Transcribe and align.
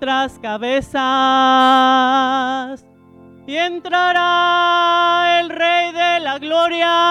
alzad 0.00 0.36
vuestras 0.36 0.38
cabezas 0.40 1.00
y 3.46 3.56
entrará 3.56 5.40
el 5.40 5.48
Rey 5.48 5.92
de 5.92 6.20
la 6.20 6.38
Gloria. 6.38 7.05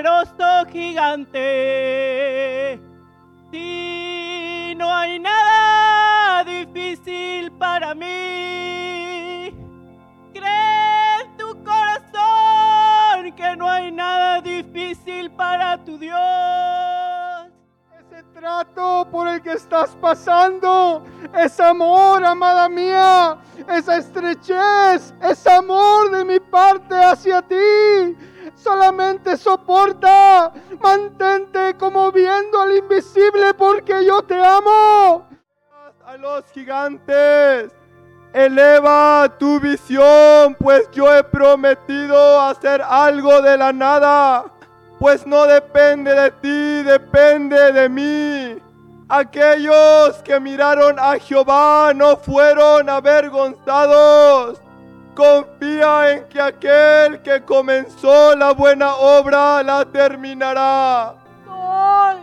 Poderoso 0.00 0.66
gigante. 0.72 1.38
Si 3.50 4.74
no 4.76 4.94
hay 4.94 5.18
nada 5.18 6.44
difícil 6.44 7.50
para 7.52 7.94
mí, 7.94 9.52
cree 10.32 11.22
en 11.22 11.36
tu 11.36 11.62
corazón 11.64 13.32
que 13.36 13.56
no 13.56 13.68
hay 13.68 13.92
nada 13.92 14.40
difícil 14.40 15.30
para 15.32 15.76
tu 15.84 15.98
Dios. 15.98 16.18
Ese 17.98 18.22
trato 18.32 19.06
por 19.10 19.28
el 19.28 19.42
que 19.42 19.52
estás 19.52 19.96
pasando 20.00 21.04
es 21.36 21.60
amor, 21.60 22.24
amada 22.24 22.68
mía. 22.68 23.36
Esa 23.68 23.98
estrechez 23.98 25.14
es 25.20 25.46
amor 25.46 26.10
de 26.10 26.24
mi 26.24 26.40
parte 26.40 26.94
hacia 26.94 27.42
ti. 27.42 28.16
Solamente 28.62 29.38
soporta, 29.38 30.52
mantente 30.82 31.74
como 31.78 32.12
viendo 32.12 32.60
al 32.60 32.76
invisible 32.76 33.54
porque 33.54 34.04
yo 34.04 34.22
te 34.22 34.34
amo. 34.34 35.26
A 36.04 36.16
los 36.18 36.44
gigantes, 36.52 37.72
eleva 38.34 39.34
tu 39.38 39.60
visión, 39.60 40.54
pues 40.58 40.90
yo 40.92 41.14
he 41.14 41.24
prometido 41.24 42.40
hacer 42.42 42.82
algo 42.82 43.40
de 43.40 43.56
la 43.56 43.72
nada, 43.72 44.44
pues 44.98 45.26
no 45.26 45.46
depende 45.46 46.12
de 46.14 46.30
ti, 46.30 46.82
depende 46.82 47.72
de 47.72 47.88
mí. 47.88 48.62
Aquellos 49.08 50.22
que 50.22 50.38
miraron 50.38 50.98
a 50.98 51.18
Jehová 51.18 51.92
no 51.94 52.16
fueron 52.16 52.90
avergonzados. 52.90 54.60
Confía 55.20 56.12
en 56.12 56.28
que 56.30 56.40
aquel 56.40 57.20
que 57.20 57.44
comenzó 57.44 58.34
la 58.34 58.52
buena 58.52 58.96
obra 58.96 59.62
la 59.62 59.84
terminará. 59.84 61.14
Hoy 61.46 62.16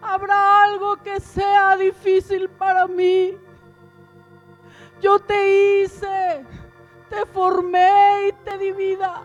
habrá 0.00 0.62
algo 0.62 0.98
que 1.02 1.18
sea 1.18 1.76
difícil 1.76 2.48
para 2.50 2.86
mí. 2.86 3.36
Yo 5.00 5.18
te 5.18 5.82
hice, 5.82 6.46
te 7.10 7.26
formé 7.26 8.28
y 8.28 8.32
te 8.44 8.56
di 8.56 8.70
vida. 8.70 9.20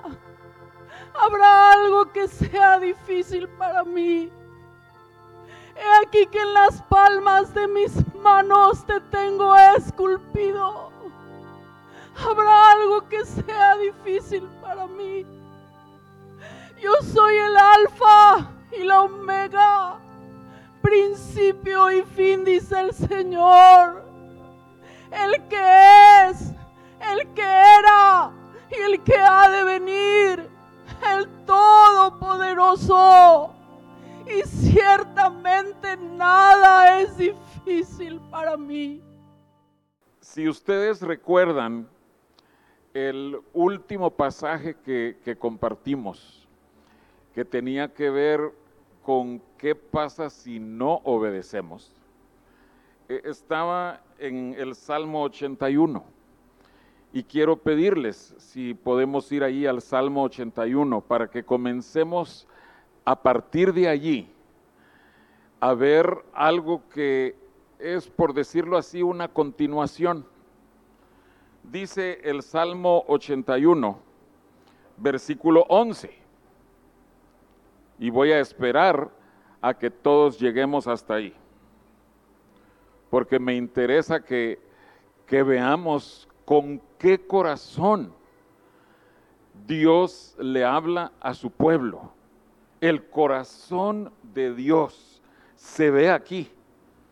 Habrá 1.14 1.74
algo 1.74 2.12
que 2.12 2.28
sea 2.28 2.80
difícil 2.80 3.48
para 3.48 3.84
mí. 3.84 4.32
He 5.76 6.04
aquí 6.04 6.26
que 6.32 6.42
en 6.42 6.54
las 6.56 6.82
palmas 6.82 7.54
de 7.54 7.68
mis 7.68 7.94
manos 8.16 8.84
te 8.88 9.00
tengo 9.12 9.56
esculpido. 9.56 10.93
Habrá 12.26 12.72
algo 12.72 13.08
que 13.10 13.26
sea 13.26 13.76
difícil 13.78 14.48
para 14.62 14.88
mí. 14.88 15.26
Yo 16.82 16.94
soy 17.14 17.36
el 17.36 17.58
alfa 17.58 18.50
y 18.72 18.84
la 18.84 19.02
omega, 19.02 20.00
principio 20.82 21.92
y 21.92 22.02
fin, 22.04 22.46
dice 22.46 22.80
el 22.80 22.94
Señor. 22.94 24.06
El 25.12 25.44
que 25.48 26.30
es, 26.30 26.54
el 27.12 27.28
que 27.34 27.44
era 27.44 28.32
y 28.72 28.76
el 28.76 29.04
que 29.04 29.18
ha 29.18 29.50
de 29.50 29.64
venir, 29.64 30.50
el 31.14 31.28
Todopoderoso. 31.46 33.54
Y 34.26 34.42
ciertamente 34.48 35.98
nada 35.98 37.02
es 37.02 37.18
difícil 37.18 38.22
para 38.32 38.56
mí. 38.58 39.04
Si 40.22 40.48
ustedes 40.48 41.02
recuerdan 41.02 41.90
el 42.94 43.40
último 43.54 44.12
pasaje 44.12 44.76
que, 44.76 45.38
compartimos, 45.40 46.48
que 47.34 47.44
tenía 47.44 47.94
que 47.94 48.10
ver 48.10 48.52
con 49.02 49.42
qué 49.58 49.76
pasa 49.76 50.30
si 50.30 50.60
no 50.60 51.02
obedecemos, 51.04 51.92
eh, 53.10 53.22
estaba 53.26 54.02
en 54.20 54.56
el 54.58 54.76
Salmo 54.76 55.24
81. 55.24 56.04
Y 57.12 57.24
quiero 57.24 57.58
pedirles 57.58 58.34
si 58.38 58.74
podemos 58.74 59.32
ir 59.32 59.44
ahí 59.44 59.66
al 59.66 59.82
Salmo 59.82 60.24
81 60.24 61.02
para 61.02 61.30
que 61.30 61.44
comencemos 61.44 62.48
a 63.06 63.22
partir 63.22 63.74
de 63.74 63.88
allí 63.88 64.30
a 65.60 65.74
ver 65.74 66.26
algo 66.34 66.90
que 66.90 67.36
es, 67.80 68.08
por 68.08 68.34
decirlo 68.34 68.78
así, 68.78 69.02
una 69.02 69.28
continuación. 69.28 70.26
Dice 71.64 72.20
el 72.24 72.44
Salmo 72.44 73.06
81, 73.08 73.98
versículo 74.98 75.66
11. 75.70 76.14
Y 78.00 78.10
voy 78.10 78.32
a 78.32 78.40
esperar 78.40 79.10
a 79.62 79.74
que 79.74 79.90
todos 79.90 80.38
lleguemos 80.38 80.88
hasta 80.88 81.16
ahí. 81.16 81.34
Porque 83.10 83.40
me 83.40 83.56
interesa 83.56 84.22
que, 84.22 84.60
que 85.26 85.42
veamos 85.42 86.28
con 86.44 86.82
qué 86.98 87.26
corazón 87.26 88.14
Dios 89.66 90.36
le 90.38 90.66
habla 90.66 91.14
a 91.22 91.34
su 91.34 91.50
pueblo. 91.50 92.12
El 92.82 93.06
corazón 93.06 94.12
de 94.34 94.54
Dios 94.54 95.22
se 95.56 95.90
ve 95.90 96.12
aquí, 96.12 96.52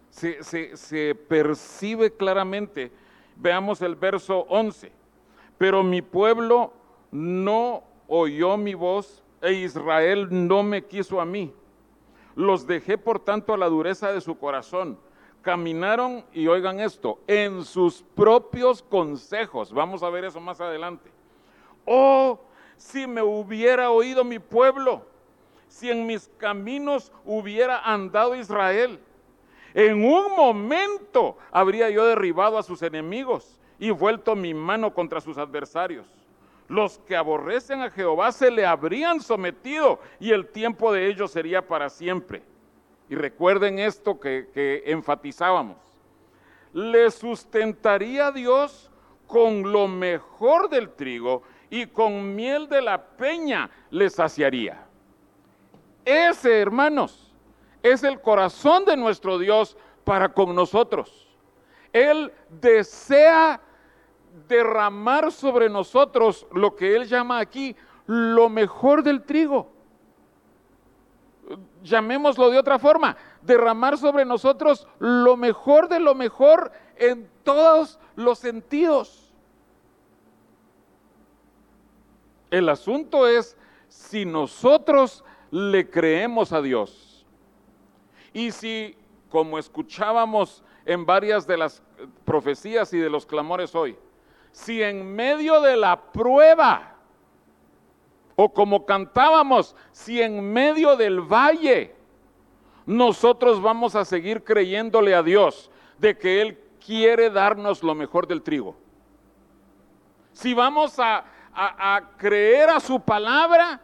se, 0.09 0.43
se, 0.43 0.75
se 0.75 1.15
percibe 1.15 2.11
claramente. 2.11 2.91
Veamos 3.35 3.81
el 3.81 3.95
verso 3.95 4.45
11. 4.49 4.91
Pero 5.57 5.83
mi 5.83 6.01
pueblo 6.01 6.73
no 7.11 7.83
oyó 8.07 8.57
mi 8.57 8.73
voz 8.73 9.23
e 9.41 9.53
Israel 9.53 10.27
no 10.29 10.63
me 10.63 10.85
quiso 10.85 11.19
a 11.19 11.25
mí. 11.25 11.53
Los 12.35 12.65
dejé 12.65 12.97
por 12.97 13.19
tanto 13.19 13.53
a 13.53 13.57
la 13.57 13.67
dureza 13.67 14.11
de 14.11 14.21
su 14.21 14.37
corazón. 14.37 14.97
Caminaron, 15.41 16.23
y 16.33 16.47
oigan 16.47 16.79
esto, 16.79 17.19
en 17.27 17.63
sus 17.63 18.03
propios 18.15 18.83
consejos. 18.83 19.73
Vamos 19.73 20.03
a 20.03 20.09
ver 20.09 20.25
eso 20.25 20.39
más 20.39 20.61
adelante. 20.61 21.09
Oh, 21.85 22.39
si 22.77 23.07
me 23.07 23.21
hubiera 23.21 23.89
oído 23.89 24.23
mi 24.23 24.39
pueblo, 24.39 25.03
si 25.67 25.89
en 25.89 26.05
mis 26.05 26.29
caminos 26.37 27.11
hubiera 27.25 27.79
andado 27.79 28.35
Israel. 28.35 28.99
En 29.73 30.03
un 30.03 30.35
momento 30.35 31.37
habría 31.51 31.89
yo 31.89 32.05
derribado 32.05 32.57
a 32.57 32.63
sus 32.63 32.81
enemigos 32.81 33.59
y 33.79 33.89
vuelto 33.91 34.35
mi 34.35 34.53
mano 34.53 34.93
contra 34.93 35.21
sus 35.21 35.37
adversarios. 35.37 36.07
Los 36.67 36.99
que 36.99 37.15
aborrecen 37.15 37.81
a 37.81 37.89
Jehová 37.89 38.31
se 38.31 38.51
le 38.51 38.65
habrían 38.65 39.19
sometido 39.19 39.99
y 40.19 40.31
el 40.31 40.47
tiempo 40.47 40.93
de 40.93 41.07
ellos 41.07 41.31
sería 41.31 41.67
para 41.67 41.89
siempre. 41.89 42.43
Y 43.09 43.15
recuerden 43.15 43.79
esto 43.79 44.19
que, 44.19 44.47
que 44.53 44.83
enfatizábamos. 44.85 45.77
Le 46.73 47.11
sustentaría 47.11 48.31
Dios 48.31 48.89
con 49.27 49.71
lo 49.71 49.87
mejor 49.87 50.69
del 50.69 50.89
trigo 50.89 51.43
y 51.69 51.87
con 51.87 52.35
miel 52.35 52.67
de 52.69 52.81
la 52.81 53.01
peña 53.01 53.69
le 53.89 54.09
saciaría. 54.09 54.85
Ese, 56.05 56.59
hermanos, 56.59 57.30
es 57.83 58.03
el 58.03 58.21
corazón 58.21 58.85
de 58.85 58.97
nuestro 58.97 59.37
Dios 59.39 59.77
para 60.03 60.33
con 60.33 60.55
nosotros. 60.55 61.27
Él 61.93 62.31
desea 62.49 63.61
derramar 64.47 65.31
sobre 65.31 65.69
nosotros 65.69 66.47
lo 66.53 66.75
que 66.75 66.95
Él 66.95 67.07
llama 67.07 67.39
aquí 67.39 67.75
lo 68.05 68.49
mejor 68.49 69.03
del 69.03 69.23
trigo. 69.23 69.71
Llamémoslo 71.83 72.49
de 72.49 72.59
otra 72.59 72.79
forma, 72.79 73.17
derramar 73.41 73.97
sobre 73.97 74.23
nosotros 74.23 74.87
lo 74.99 75.35
mejor 75.35 75.89
de 75.89 75.99
lo 75.99 76.15
mejor 76.15 76.71
en 76.95 77.29
todos 77.43 77.99
los 78.15 78.39
sentidos. 78.39 79.33
El 82.51 82.69
asunto 82.69 83.27
es 83.27 83.57
si 83.87 84.25
nosotros 84.25 85.23
le 85.49 85.89
creemos 85.89 86.53
a 86.53 86.61
Dios. 86.61 87.10
Y 88.33 88.51
si, 88.51 88.95
como 89.29 89.57
escuchábamos 89.59 90.63
en 90.85 91.05
varias 91.05 91.45
de 91.45 91.57
las 91.57 91.83
profecías 92.25 92.93
y 92.93 92.97
de 92.97 93.09
los 93.09 93.25
clamores 93.25 93.75
hoy, 93.75 93.97
si 94.51 94.81
en 94.81 95.15
medio 95.15 95.61
de 95.61 95.77
la 95.77 96.11
prueba 96.11 96.91
O 98.35 98.49
como 98.51 98.85
cantábamos, 98.85 99.75
si 99.91 100.21
en 100.21 100.51
medio 100.51 100.95
del 100.95 101.21
valle 101.21 101.93
nosotros 102.85 103.61
vamos 103.61 103.95
a 103.95 104.03
seguir 104.03 104.43
creyéndole 104.43 105.13
a 105.13 105.21
Dios 105.21 105.69
de 105.99 106.17
que 106.17 106.41
Él 106.41 106.59
quiere 106.83 107.29
darnos 107.29 107.83
lo 107.83 107.93
mejor 107.93 108.25
del 108.25 108.41
trigo. 108.41 108.75
Si 110.33 110.53
vamos 110.53 110.97
a, 110.97 111.23
a 111.53 112.11
creer 112.17 112.69
a 112.69 112.79
su 112.79 112.99
palabra, 112.99 113.79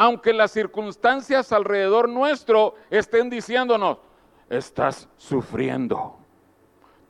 aunque 0.00 0.32
las 0.32 0.52
circunstancias 0.52 1.52
alrededor 1.52 2.08
nuestro 2.08 2.74
estén 2.88 3.28
diciéndonos, 3.28 3.98
estás 4.48 5.10
sufriendo, 5.18 6.16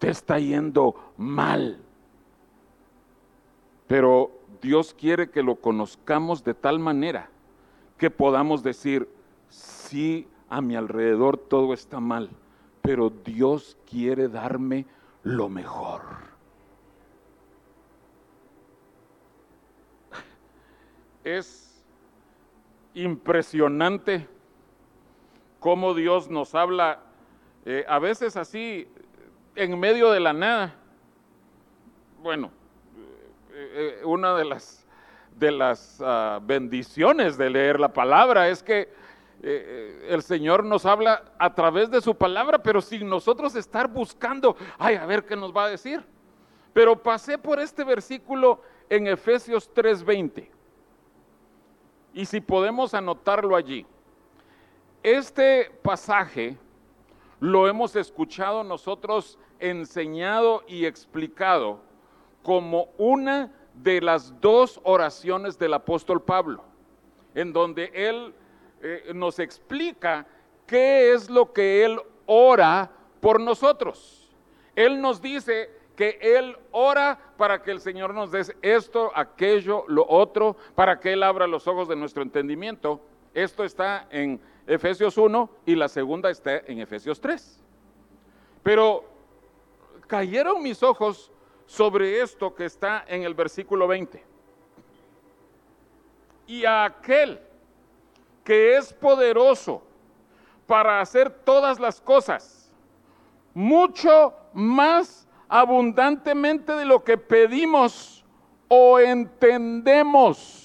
te 0.01 0.11
está 0.11 0.41
yendo 0.41 0.97
mal. 1.17 1.81
Pero 3.87 4.33
Dios 4.61 4.93
quiere 4.93 5.31
que 5.31 5.41
lo 5.41 5.55
conozcamos 5.55 6.43
de 6.43 6.53
tal 6.53 6.81
manera 6.81 7.31
que 7.97 8.11
podamos 8.11 8.65
decir, 8.65 9.09
sí, 9.49 10.27
a 10.49 10.61
mi 10.61 10.75
alrededor 10.75 11.39
todo 11.39 11.73
está 11.73 12.01
mal, 12.01 12.29
pero 12.83 13.09
Dios 13.09 13.77
quiere 13.89 14.27
darme 14.27 14.85
lo 15.23 15.49
mejor. 15.49 16.03
Es 21.23 21.70
impresionante 22.95 24.27
cómo 25.61 25.95
Dios 25.95 26.29
nos 26.29 26.55
habla, 26.55 27.01
eh, 27.65 27.85
a 27.89 27.99
veces 27.99 28.37
así, 28.37 28.89
en 29.55 29.79
medio 29.79 30.11
de 30.11 30.21
la 30.21 30.33
nada. 30.33 30.75
Bueno, 32.23 32.51
eh, 33.53 33.99
eh, 34.01 34.05
una 34.05 34.35
de 34.35 34.45
las, 34.45 34.87
de 35.37 35.53
las 35.53 36.01
ah, 36.05 36.41
bendiciones 36.43 37.37
de 37.37 37.51
leer 37.51 37.79
la 37.79 37.93
palabra 37.93 38.49
es 38.49 38.63
que 38.63 38.99
el 39.43 40.23
Señor 40.23 40.65
nos 40.65 40.85
habla 40.85 41.33
a 41.39 41.55
través 41.55 41.91
de 41.91 42.03
su 42.03 42.15
palabra, 42.15 42.63
pero 42.63 42.83
sin 42.83 43.09
nosotros 43.09 43.57
estar 43.57 43.89
buscando, 43.89 44.55
ay, 44.79 44.97
a 44.97 45.07
ver 45.07 45.25
qué 45.25 45.35
nos 45.35 45.57
va 45.57 45.65
a 45.65 45.71
decir. 45.71 46.05
Pero 46.75 47.03
pasé 47.03 47.39
por 47.39 47.59
este 47.59 47.83
versículo 47.83 48.61
en 48.91 49.07
Efesios 49.07 49.73
3:20. 49.73 50.60
Y 52.13 52.25
si 52.27 52.41
podemos 52.41 52.95
anotarlo 52.95 53.57
allí. 53.57 53.87
Este 55.03 55.71
pasaje 55.83 56.57
lo 57.39 57.69
hemos 57.69 57.97
escuchado 57.97 58.63
nosotros 58.63 59.39
enseñado 59.59 60.63
y 60.69 60.85
explicado 60.85 61.81
como 62.43 62.89
una 62.99 63.51
de 63.75 64.01
las 64.01 64.39
dos 64.41 64.81
oraciones 64.83 65.59
del 65.59 65.75
apóstol 65.75 66.23
Pablo, 66.23 66.65
en 67.35 67.53
donde 67.53 67.91
él 67.95 68.35
eh, 68.83 69.13
nos 69.15 69.39
explica 69.39 70.27
qué 70.67 71.13
es 71.13 71.31
lo 71.31 71.53
que 71.53 71.85
él 71.85 71.99
ora 72.27 72.91
por 73.21 73.41
nosotros. 73.41 74.31
Él 74.75 75.01
nos 75.01 75.21
dice 75.21 75.71
que 76.01 76.19
Él 76.23 76.57
ora 76.71 77.19
para 77.37 77.63
que 77.63 77.71
el 77.71 77.79
Señor 77.79 78.15
nos 78.15 78.31
dé 78.31 78.43
esto, 78.63 79.13
aquello, 79.15 79.85
lo 79.87 80.07
otro, 80.09 80.57
para 80.75 80.99
que 80.99 81.13
Él 81.13 81.23
abra 81.23 81.47
los 81.47 81.69
ojos 81.69 81.89
de 81.89 81.95
nuestro 81.95 82.23
entendimiento. 82.23 83.03
Esto 83.35 83.65
está 83.65 84.09
en 84.11 84.41
Efesios 84.67 85.19
1 85.19 85.51
y 85.67 85.75
la 85.75 85.89
segunda 85.89 86.31
está 86.31 86.57
en 86.57 86.81
Efesios 86.81 87.21
3. 87.21 87.63
Pero 88.63 89.05
cayeron 90.07 90.63
mis 90.63 90.83
ojos 90.83 91.31
sobre 91.67 92.23
esto 92.23 92.55
que 92.55 92.65
está 92.65 93.05
en 93.07 93.25
el 93.25 93.35
versículo 93.35 93.87
20. 93.87 94.25
Y 96.47 96.65
a 96.65 96.85
aquel 96.87 97.39
que 98.43 98.79
es 98.79 98.91
poderoso 98.91 99.83
para 100.67 101.03
hacer 101.03 101.29
todas 101.29 101.79
las 101.79 102.01
cosas, 102.01 102.73
mucho 103.53 104.33
más 104.55 105.27
abundantemente 105.51 106.73
de 106.73 106.85
lo 106.85 107.03
que 107.03 107.19
pedimos 107.19 108.25
o 108.69 109.01
entendemos. 109.01 110.57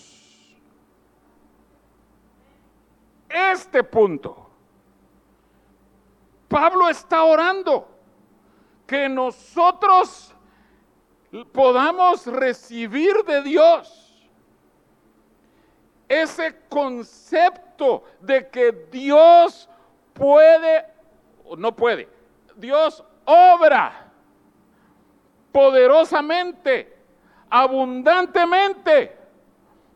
Este 3.28 3.84
punto. 3.84 4.48
Pablo 6.48 6.88
está 6.88 7.24
orando 7.24 7.90
que 8.86 9.10
nosotros 9.10 10.34
podamos 11.52 12.28
recibir 12.28 13.16
de 13.26 13.42
Dios 13.42 14.30
ese 16.08 16.56
concepto 16.70 18.04
de 18.22 18.48
que 18.50 18.72
Dios 18.92 19.68
puede, 20.14 20.86
no 21.58 21.76
puede, 21.76 22.08
Dios 22.56 23.04
obra 23.26 24.05
poderosamente, 25.56 26.94
abundantemente, 27.50 29.18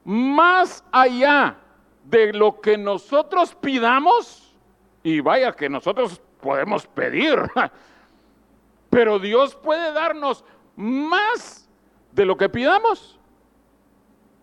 más 0.05 0.81
allá 0.89 1.57
de 2.05 2.31
lo 2.31 2.61
que 2.61 2.77
nosotros 2.77 3.53
pidamos, 3.55 4.55
y 5.03 5.19
vaya 5.19 5.51
que 5.51 5.67
nosotros 5.67 6.21
podemos 6.39 6.87
pedir, 6.87 7.37
pero 8.89 9.19
Dios 9.19 9.53
puede 9.53 9.91
darnos 9.91 10.45
más 10.77 11.67
de 12.13 12.23
lo 12.23 12.37
que 12.37 12.47
pidamos 12.47 13.19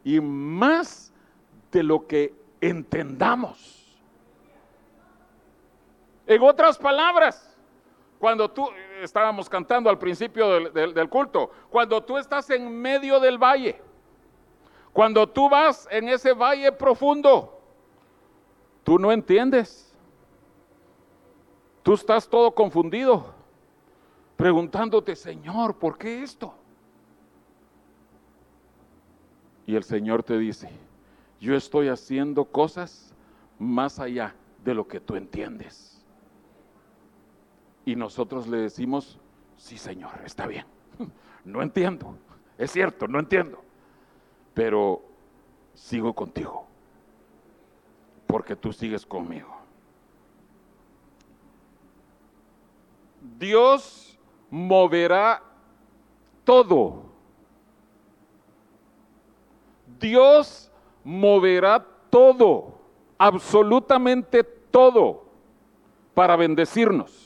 y 0.04 0.20
más 0.20 1.14
de 1.72 1.82
lo 1.82 2.06
que 2.06 2.34
entendamos. 2.60 3.98
En 6.26 6.42
otras 6.42 6.76
palabras, 6.76 7.55
cuando 8.18 8.50
tú, 8.50 8.68
estábamos 9.02 9.48
cantando 9.48 9.90
al 9.90 9.98
principio 9.98 10.70
del, 10.70 11.08
culto, 11.08 11.50
cuando 11.70 12.02
tú 12.02 12.16
estás 12.16 12.48
en 12.50 12.80
medio 12.80 13.20
del 13.20 13.38
valle, 13.38 13.80
cuando 14.92 15.28
tú 15.28 15.48
vas 15.48 15.86
en 15.90 16.08
ese 16.08 16.32
valle 16.32 16.72
profundo, 16.72 17.60
tú 18.82 18.98
no 18.98 19.12
entiendes. 19.12 19.82
Tú 21.82 21.94
estás 21.94 22.28
todo 22.28 22.50
confundido, 22.52 23.32
preguntándote, 24.36 25.14
Señor, 25.14 25.76
¿por 25.76 25.96
qué 25.96 26.22
esto? 26.22 26.52
Y 29.66 29.76
el 29.76 29.84
Señor 29.84 30.22
te 30.22 30.36
dice, 30.38 30.68
yo 31.40 31.54
estoy 31.54 31.88
haciendo 31.88 32.44
cosas 32.44 33.14
más 33.58 34.00
allá 34.00 34.34
de 34.64 34.74
lo 34.74 34.88
que 34.88 34.98
tú 34.98 35.14
entiendes. 35.14 35.95
Y 37.86 37.94
nosotros 37.94 38.48
le 38.48 38.58
decimos, 38.58 39.16
sí 39.56 39.78
Señor, 39.78 40.20
está 40.26 40.46
bien. 40.46 40.66
No 41.44 41.62
entiendo, 41.62 42.18
es 42.58 42.72
cierto, 42.72 43.06
no 43.06 43.20
entiendo. 43.20 43.62
Pero 44.52 45.00
sigo 45.74 46.12
contigo, 46.12 46.66
porque 48.26 48.56
tú 48.56 48.72
sigues 48.72 49.06
conmigo. 49.06 49.56
Dios 53.38 54.18
moverá 54.50 55.40
todo. 56.42 57.04
Dios 60.00 60.72
moverá 61.04 61.86
todo, 62.10 62.80
absolutamente 63.18 64.42
todo, 64.42 65.26
para 66.12 66.34
bendecirnos 66.34 67.25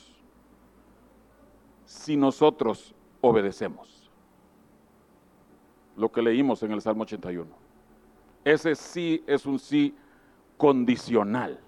si 1.91 2.15
nosotros 2.15 2.95
obedecemos. 3.19 4.09
Lo 5.97 6.09
que 6.11 6.21
leímos 6.21 6.63
en 6.63 6.71
el 6.71 6.81
Salmo 6.81 7.03
81. 7.03 7.49
Ese 8.45 8.75
sí 8.75 9.23
es 9.27 9.45
un 9.45 9.59
sí 9.59 9.93
condicional. 10.57 11.59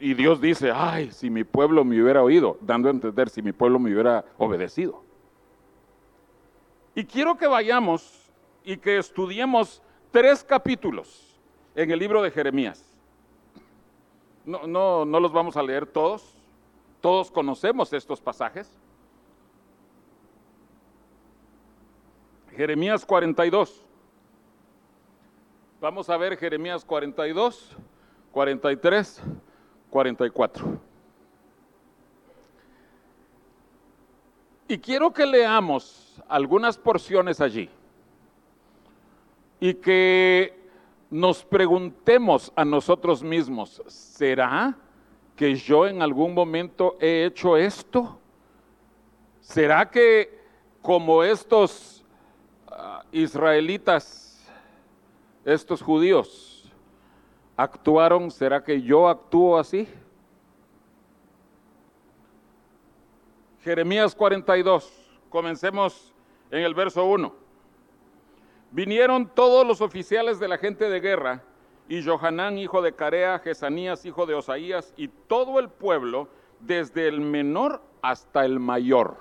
Y 0.00 0.14
Dios 0.14 0.40
dice, 0.40 0.72
ay, 0.74 1.12
si 1.12 1.28
mi 1.28 1.44
pueblo 1.44 1.84
me 1.84 2.02
hubiera 2.02 2.22
oído, 2.22 2.56
dando 2.62 2.88
a 2.88 2.92
entender 2.92 3.28
si 3.28 3.42
mi 3.42 3.52
pueblo 3.52 3.78
me 3.78 3.92
hubiera 3.92 4.24
obedecido. 4.38 5.02
Y 6.94 7.04
quiero 7.04 7.36
que 7.36 7.46
vayamos 7.46 8.32
y 8.64 8.78
que 8.78 8.96
estudiemos 8.96 9.82
tres 10.10 10.42
capítulos 10.42 11.38
en 11.74 11.90
el 11.90 11.98
libro 11.98 12.22
de 12.22 12.30
Jeremías. 12.30 12.89
No, 14.44 14.66
no, 14.66 15.04
no 15.04 15.20
los 15.20 15.32
vamos 15.32 15.56
a 15.56 15.62
leer 15.62 15.86
todos, 15.86 16.34
todos 17.00 17.30
conocemos 17.30 17.92
estos 17.92 18.20
pasajes. 18.20 18.70
Jeremías 22.56 23.04
42. 23.04 23.84
Vamos 25.80 26.10
a 26.10 26.16
ver 26.16 26.36
Jeremías 26.36 26.84
42, 26.84 27.76
43, 28.32 29.22
44. 29.88 30.78
Y 34.68 34.78
quiero 34.78 35.12
que 35.12 35.26
leamos 35.26 36.22
algunas 36.28 36.76
porciones 36.78 37.40
allí. 37.40 37.70
y 39.60 39.74
que 39.74 40.58
nos 41.10 41.44
preguntemos 41.44 42.52
a 42.54 42.64
nosotros 42.64 43.22
mismos, 43.22 43.82
¿será 43.86 44.76
que 45.34 45.56
yo 45.56 45.86
en 45.86 46.02
algún 46.02 46.32
momento 46.32 46.96
he 47.00 47.24
hecho 47.24 47.56
esto? 47.56 48.18
¿Será 49.40 49.90
que 49.90 50.38
como 50.80 51.24
estos 51.24 52.04
uh, 52.68 53.04
israelitas, 53.10 54.48
estos 55.44 55.82
judíos, 55.82 56.70
actuaron, 57.56 58.30
¿será 58.30 58.62
que 58.62 58.80
yo 58.80 59.08
actúo 59.08 59.58
así? 59.58 59.88
Jeremías 63.62 64.14
42, 64.14 64.90
comencemos 65.28 66.14
en 66.50 66.62
el 66.62 66.74
verso 66.74 67.04
1. 67.04 67.39
Vinieron 68.72 69.28
todos 69.28 69.66
los 69.66 69.80
oficiales 69.80 70.38
de 70.38 70.48
la 70.48 70.58
gente 70.58 70.88
de 70.88 71.00
guerra, 71.00 71.42
y 71.88 72.04
Johanán, 72.04 72.56
hijo 72.56 72.82
de 72.82 72.94
Carea, 72.94 73.40
Jesanías, 73.40 74.06
hijo 74.06 74.24
de 74.24 74.34
Osaías, 74.34 74.94
y 74.96 75.08
todo 75.08 75.58
el 75.58 75.68
pueblo, 75.68 76.28
desde 76.60 77.08
el 77.08 77.20
menor 77.20 77.82
hasta 78.00 78.44
el 78.44 78.60
mayor. 78.60 79.16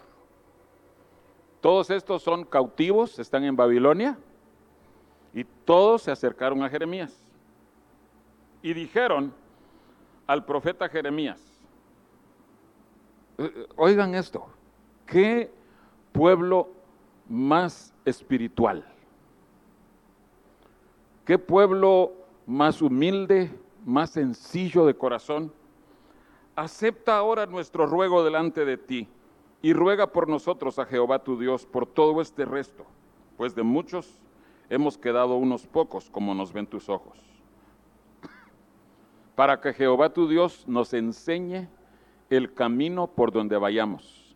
Todos 1.62 1.90
estos 1.90 2.22
son 2.22 2.46
cautivos, 2.46 3.18
están 3.18 3.44
en 3.44 3.56
Babilonia, 3.56 4.20
y 5.34 5.44
todos 5.66 6.04
se 6.04 6.12
acercaron 6.12 6.62
a 6.64 6.70
Jeremías. 6.70 7.26
Y 8.62 8.74
dijeron 8.74 9.34
al 10.28 10.46
profeta 10.46 10.88
Jeremías, 10.90 11.42
eh, 13.40 13.68
oigan 13.78 14.14
esto, 14.14 14.48
¿qué 15.08 15.52
pueblo 16.12 16.70
más 17.28 17.94
espiritual? 18.06 18.86
¿Qué 21.30 21.38
pueblo 21.38 22.14
más 22.48 22.82
humilde, 22.82 23.52
más 23.86 24.10
sencillo 24.10 24.88
de 24.88 24.96
corazón? 24.96 25.54
Acepta 26.56 27.16
ahora 27.18 27.46
nuestro 27.46 27.86
ruego 27.86 28.24
delante 28.24 28.66
de 28.66 28.78
ti 28.78 29.08
y 29.62 29.74
ruega 29.74 30.12
por 30.12 30.28
nosotros 30.28 30.80
a 30.80 30.88
Jehová 30.88 31.24
tu 31.24 31.38
Dios 31.38 31.68
por 31.68 31.86
todo 31.86 32.20
este 32.20 32.46
resto, 32.46 32.84
pues 33.38 33.54
de 33.54 33.62
muchos 33.62 34.20
hemos 34.72 34.98
quedado 34.98 35.36
unos 35.36 35.68
pocos 35.68 36.10
como 36.10 36.34
nos 36.34 36.52
ven 36.52 36.66
tus 36.66 36.90
ojos. 36.90 37.20
Para 39.36 39.62
que 39.62 39.74
Jehová 39.74 40.12
tu 40.12 40.28
Dios 40.28 40.68
nos 40.68 40.96
enseñe 40.96 41.70
el 42.32 42.56
camino 42.56 43.06
por 43.06 43.32
donde 43.32 43.56
vayamos 43.56 44.36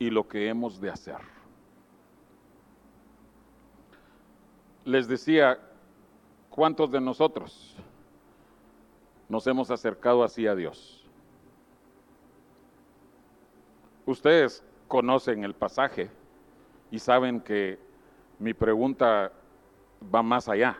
y 0.00 0.10
lo 0.10 0.26
que 0.26 0.48
hemos 0.48 0.80
de 0.80 0.90
hacer. 0.90 1.18
Les 4.84 5.06
decía 5.06 5.69
¿Cuántos 6.60 6.90
de 6.90 7.00
nosotros 7.00 7.74
nos 9.30 9.46
hemos 9.46 9.70
acercado 9.70 10.22
así 10.22 10.46
a 10.46 10.54
Dios? 10.54 11.08
Ustedes 14.04 14.62
conocen 14.86 15.42
el 15.42 15.54
pasaje 15.54 16.10
y 16.90 16.98
saben 16.98 17.40
que 17.40 17.78
mi 18.38 18.52
pregunta 18.52 19.32
va 20.14 20.22
más 20.22 20.50
allá. 20.50 20.76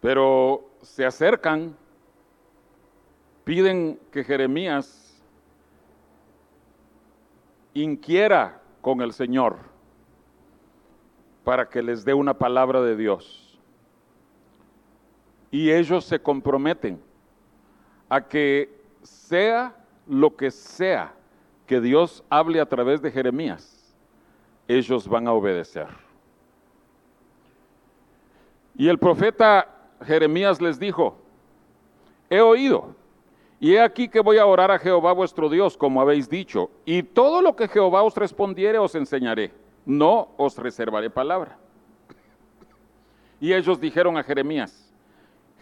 Pero 0.00 0.70
se 0.82 1.06
acercan, 1.06 1.76
piden 3.44 4.00
que 4.10 4.24
Jeremías 4.24 5.22
inquiera 7.74 8.60
con 8.80 9.02
el 9.02 9.12
Señor 9.12 9.69
para 11.44 11.68
que 11.68 11.82
les 11.82 12.04
dé 12.04 12.14
una 12.14 12.34
palabra 12.34 12.80
de 12.82 12.96
Dios. 12.96 13.58
Y 15.50 15.70
ellos 15.70 16.04
se 16.04 16.20
comprometen 16.20 17.00
a 18.08 18.20
que 18.20 18.80
sea 19.02 19.74
lo 20.06 20.36
que 20.36 20.50
sea 20.50 21.14
que 21.66 21.80
Dios 21.80 22.24
hable 22.28 22.60
a 22.60 22.66
través 22.66 23.00
de 23.00 23.10
Jeremías, 23.10 23.94
ellos 24.66 25.06
van 25.06 25.28
a 25.28 25.32
obedecer. 25.32 25.86
Y 28.76 28.88
el 28.88 28.98
profeta 28.98 29.68
Jeremías 30.04 30.60
les 30.60 30.78
dijo, 30.78 31.16
he 32.28 32.40
oído, 32.40 32.94
y 33.60 33.74
he 33.74 33.80
aquí 33.80 34.08
que 34.08 34.20
voy 34.20 34.38
a 34.38 34.46
orar 34.46 34.70
a 34.70 34.78
Jehová 34.78 35.12
vuestro 35.12 35.48
Dios, 35.48 35.76
como 35.76 36.00
habéis 36.00 36.28
dicho, 36.28 36.70
y 36.84 37.02
todo 37.02 37.42
lo 37.42 37.54
que 37.54 37.68
Jehová 37.68 38.02
os 38.02 38.16
respondiere 38.16 38.78
os 38.78 38.94
enseñaré 38.94 39.52
no 39.90 40.28
os 40.36 40.56
reservaré 40.56 41.10
palabra. 41.10 41.58
Y 43.40 43.52
ellos 43.52 43.80
dijeron 43.80 44.16
a 44.16 44.22
Jeremías, 44.22 44.92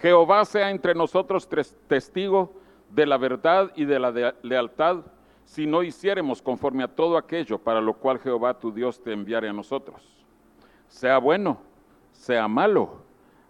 Jehová 0.01 0.45
sea 0.45 0.71
entre 0.71 0.95
nosotros 0.95 1.49
testigo 1.89 2.53
de 2.91 3.07
la 3.07 3.17
verdad 3.17 3.73
y 3.75 3.85
de 3.87 3.99
la 3.99 4.35
lealtad, 4.43 4.99
si 5.45 5.67
no 5.67 5.83
hiciéremos 5.83 6.43
conforme 6.43 6.85
a 6.85 6.89
todo 6.89 7.17
aquello 7.17 7.59
para 7.59 7.81
lo 7.81 7.95
cual 7.95 8.19
Jehová 8.19 8.59
tu 8.59 8.71
Dios 8.71 9.03
te 9.03 9.13
enviare 9.13 9.49
a 9.49 9.53
nosotros. 9.53 10.03
Sea 10.89 11.19
bueno, 11.19 11.59
sea 12.13 12.47
malo, 12.49 12.97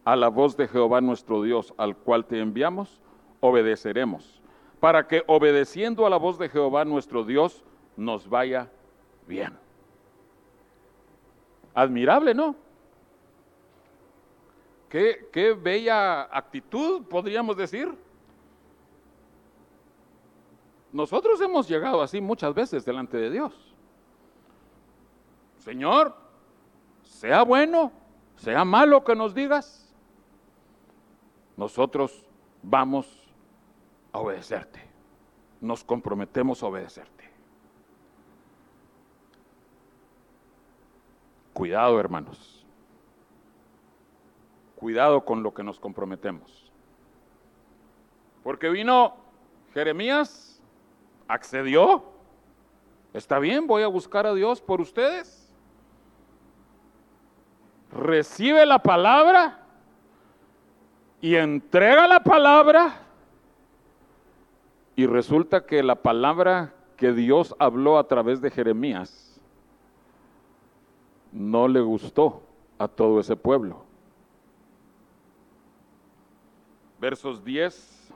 a 0.04 0.14
la 0.14 0.28
voz 0.28 0.56
de 0.56 0.68
Jehová 0.68 1.00
nuestro 1.00 1.42
Dios, 1.42 1.74
al 1.76 1.96
cual 1.96 2.24
te 2.24 2.38
enviamos, 2.38 3.00
obedeceremos, 3.40 4.40
para 4.78 5.08
que 5.08 5.24
obedeciendo 5.26 6.06
a 6.06 6.10
la 6.10 6.16
voz 6.18 6.38
de 6.38 6.48
Jehová 6.48 6.84
nuestro 6.84 7.24
Dios 7.24 7.64
nos 7.96 8.28
vaya 8.28 8.70
bien. 9.26 9.67
Admirable, 11.78 12.34
¿no? 12.34 12.56
Qué, 14.88 15.28
qué 15.32 15.52
bella 15.52 16.22
actitud, 16.22 17.04
podríamos 17.04 17.56
decir. 17.56 17.96
Nosotros 20.92 21.40
hemos 21.40 21.68
llegado 21.68 22.02
así 22.02 22.20
muchas 22.20 22.52
veces 22.52 22.84
delante 22.84 23.16
de 23.16 23.30
Dios. 23.30 23.54
Señor, 25.58 26.16
sea 27.04 27.44
bueno, 27.44 27.92
sea 28.34 28.64
malo 28.64 29.04
que 29.04 29.14
nos 29.14 29.32
digas, 29.32 29.94
nosotros 31.56 32.26
vamos 32.60 33.06
a 34.10 34.18
obedecerte. 34.18 34.80
Nos 35.60 35.84
comprometemos 35.84 36.60
a 36.64 36.66
obedecerte. 36.66 37.17
Cuidado, 41.58 41.98
hermanos. 41.98 42.64
Cuidado 44.76 45.24
con 45.24 45.42
lo 45.42 45.52
que 45.52 45.64
nos 45.64 45.80
comprometemos. 45.80 46.70
Porque 48.44 48.68
vino 48.68 49.16
Jeremías, 49.74 50.62
accedió. 51.26 52.04
Está 53.12 53.40
bien, 53.40 53.66
voy 53.66 53.82
a 53.82 53.88
buscar 53.88 54.24
a 54.24 54.34
Dios 54.34 54.60
por 54.60 54.80
ustedes. 54.80 55.52
Recibe 57.90 58.64
la 58.64 58.78
palabra 58.78 59.58
y 61.20 61.34
entrega 61.34 62.06
la 62.06 62.22
palabra. 62.22 63.00
Y 64.94 65.06
resulta 65.06 65.66
que 65.66 65.82
la 65.82 65.96
palabra 65.96 66.72
que 66.96 67.12
Dios 67.12 67.56
habló 67.58 67.98
a 67.98 68.06
través 68.06 68.40
de 68.40 68.52
Jeremías 68.52 69.27
no 71.38 71.68
le 71.68 71.80
gustó 71.80 72.42
a 72.78 72.88
todo 72.88 73.20
ese 73.20 73.36
pueblo. 73.36 73.84
Versos 76.98 77.44
10 77.44 78.12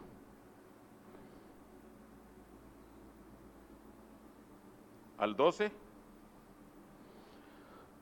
al 5.19 5.37
12. 5.37 5.71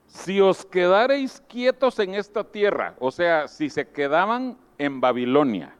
Si 0.06 0.40
os 0.40 0.64
quedareis 0.64 1.42
quietos 1.46 1.98
en 1.98 2.14
esta 2.14 2.42
tierra, 2.42 2.96
o 2.98 3.10
sea, 3.10 3.46
si 3.46 3.68
se 3.68 3.88
quedaban 3.88 4.56
en 4.78 5.02
Babilonia, 5.02 5.74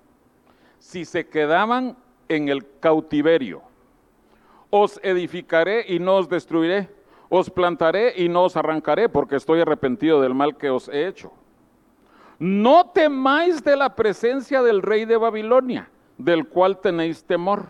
si 0.79 1.07
se 1.07 1.27
quedaban 1.29 1.97
en 2.29 2.51
el 2.51 2.79
cautiverio, 2.79 3.63
os 4.69 5.01
edificaré 5.03 5.87
y 5.89 5.99
no 5.99 6.17
os 6.17 6.29
destruiré 6.29 7.00
os 7.31 7.49
plantaré 7.49 8.13
y 8.17 8.29
no 8.29 8.45
os 8.45 8.57
arrancaré, 8.57 9.09
porque 9.09 9.37
estoy 9.37 9.61
arrepentido 9.61 10.21
del 10.21 10.35
mal 10.35 10.59
que 10.59 10.69
os 10.69 10.89
he 10.89 11.07
hecho. 11.07 11.33
No 12.41 12.91
temáis 12.91 13.63
de 13.63 13.77
la 13.77 13.95
presencia 13.95 14.63
del 14.63 14.83
rey 14.83 15.05
de 15.05 15.17
Babilonia, 15.17 15.89
del 16.19 16.49
cual 16.49 16.79
tenéis 16.81 17.25
temor. 17.25 17.69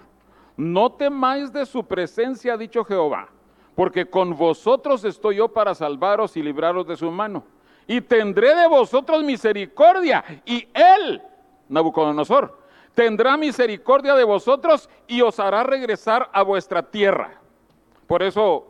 No 0.56 0.92
temáis 0.92 1.52
de 1.52 1.66
su 1.66 1.84
presencia, 1.84 2.54
ha 2.54 2.56
dicho 2.56 2.84
Jehová, 2.84 3.28
porque 3.74 4.06
con 4.06 4.36
vosotros 4.36 5.04
estoy 5.04 5.36
yo 5.36 5.48
para 5.48 5.74
salvaros 5.74 6.36
y 6.36 6.42
libraros 6.42 6.86
de 6.86 6.96
su 6.96 7.10
mano. 7.10 7.44
Y 7.86 8.00
tendré 8.00 8.54
de 8.54 8.66
vosotros 8.66 9.22
misericordia, 9.22 10.24
y 10.46 10.66
él, 10.72 11.20
Nabucodonosor, 11.68 12.58
tendrá 12.94 13.36
misericordia 13.36 14.14
de 14.14 14.24
vosotros 14.24 14.88
y 15.06 15.20
os 15.20 15.38
hará 15.38 15.64
regresar 15.64 16.30
a 16.32 16.42
vuestra 16.42 16.82
tierra. 16.90 17.40
Por 18.06 18.22
eso 18.22 18.69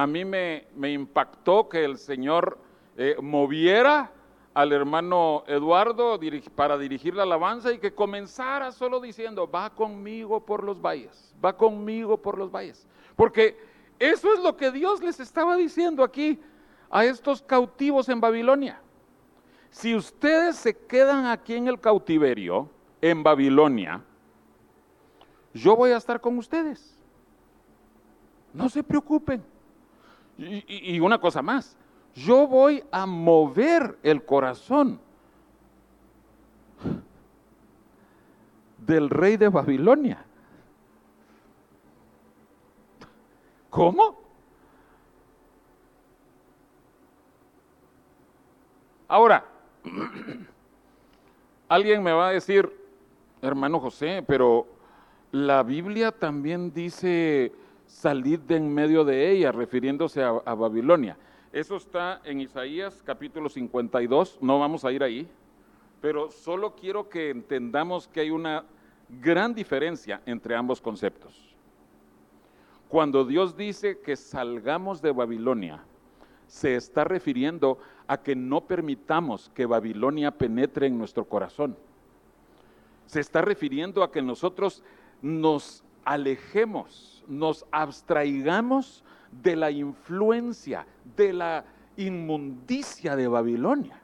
a 0.00 0.06
mí 0.06 0.24
me, 0.24 0.66
impactó 0.90 1.68
que 1.68 1.84
el 1.84 1.98
Señor 1.98 2.58
eh, 2.96 3.16
moviera 3.20 4.10
al 4.54 4.72
hermano 4.72 5.44
Eduardo 5.46 6.18
para 6.54 6.78
dirigir 6.78 7.14
la 7.14 7.24
alabanza 7.24 7.70
y 7.70 7.78
que 7.78 7.94
comenzara 7.94 8.72
solo 8.72 8.98
diciendo, 8.98 9.48
va 9.50 9.68
conmigo 9.74 10.40
por 10.40 10.64
los 10.64 10.80
valles, 10.80 11.34
va 11.44 11.54
conmigo 11.54 12.16
por 12.16 12.38
los 12.38 12.50
valles. 12.50 12.86
Porque 13.14 13.58
eso 13.98 14.32
es 14.32 14.40
lo 14.40 14.56
que 14.56 14.70
Dios 14.70 15.02
les 15.02 15.20
estaba 15.20 15.54
diciendo 15.56 16.02
aquí 16.02 16.40
a 16.88 17.04
estos 17.04 17.42
cautivos 17.42 18.08
en 18.08 18.22
Babilonia. 18.22 18.80
Si 19.70 19.94
ustedes 19.94 20.56
se 20.56 20.74
quedan 20.74 21.26
aquí 21.26 21.56
en 21.56 21.68
el 21.68 21.78
cautiverio, 21.78 22.70
en 23.02 23.22
Babilonia, 23.22 24.02
yo 25.52 25.76
voy 25.76 25.90
a 25.90 25.98
estar 25.98 26.22
con 26.22 26.38
ustedes. 26.38 26.98
No 28.54 28.70
se 28.70 28.82
preocupen. 28.82 29.44
Y, 30.40 30.98
una 31.00 31.18
cosa 31.18 31.42
más, 31.42 31.76
yo 32.14 32.46
voy 32.46 32.82
a 32.90 33.04
mover 33.04 33.98
el 34.02 34.24
corazón 34.24 34.98
del 38.78 39.10
rey 39.10 39.36
de 39.36 39.50
Babilonia. 39.50 40.24
¿Cómo? 43.68 44.18
Ahora, 49.06 49.44
alguien 51.68 52.02
me 52.02 52.12
va 52.12 52.28
a 52.28 52.32
decir, 52.32 52.74
hermano 53.42 53.78
José, 53.78 54.24
pero 54.26 54.66
la 55.32 55.62
Biblia 55.62 56.10
también 56.12 56.72
dice 56.72 57.52
salid 57.90 58.38
de 58.40 58.56
en 58.56 58.72
medio 58.72 59.04
de 59.04 59.30
ella, 59.30 59.52
refiriéndose 59.52 60.22
a, 60.22 60.30
a 60.44 60.54
Babilonia. 60.54 61.16
Eso 61.52 61.76
está 61.76 62.20
en 62.24 62.40
Isaías 62.40 63.02
capítulo 63.04 63.48
52, 63.48 64.38
no 64.40 64.60
vamos 64.60 64.84
a 64.84 64.92
ir 64.92 65.02
ahí, 65.02 65.28
pero 66.00 66.30
solo 66.30 66.76
quiero 66.76 67.08
que 67.08 67.30
entendamos 67.30 68.06
que 68.06 68.20
hay 68.20 68.30
una 68.30 68.64
gran 69.20 69.54
diferencia 69.54 70.22
entre 70.24 70.54
ambos 70.54 70.80
conceptos. 70.80 71.56
Cuando 72.88 73.24
Dios 73.24 73.56
dice 73.56 73.98
que 73.98 74.16
salgamos 74.16 75.02
de 75.02 75.10
Babilonia, 75.10 75.82
se 76.46 76.76
está 76.76 77.04
refiriendo 77.04 77.78
a 78.06 78.18
que 78.18 78.34
no 78.34 78.62
permitamos 78.62 79.50
que 79.54 79.66
Babilonia 79.66 80.30
penetre 80.30 80.86
en 80.86 80.98
nuestro 80.98 81.24
corazón. 81.24 81.76
Se 83.06 83.20
está 83.20 83.42
refiriendo 83.42 84.02
a 84.02 84.10
que 84.10 84.22
nosotros 84.22 84.82
nos 85.22 85.84
alejemos, 86.04 87.19
nos 87.26 87.66
abstraigamos 87.70 89.04
de 89.30 89.56
la 89.56 89.70
influencia, 89.70 90.86
de 91.16 91.32
la 91.32 91.64
inmundicia 91.96 93.16
de 93.16 93.28
Babilonia. 93.28 94.00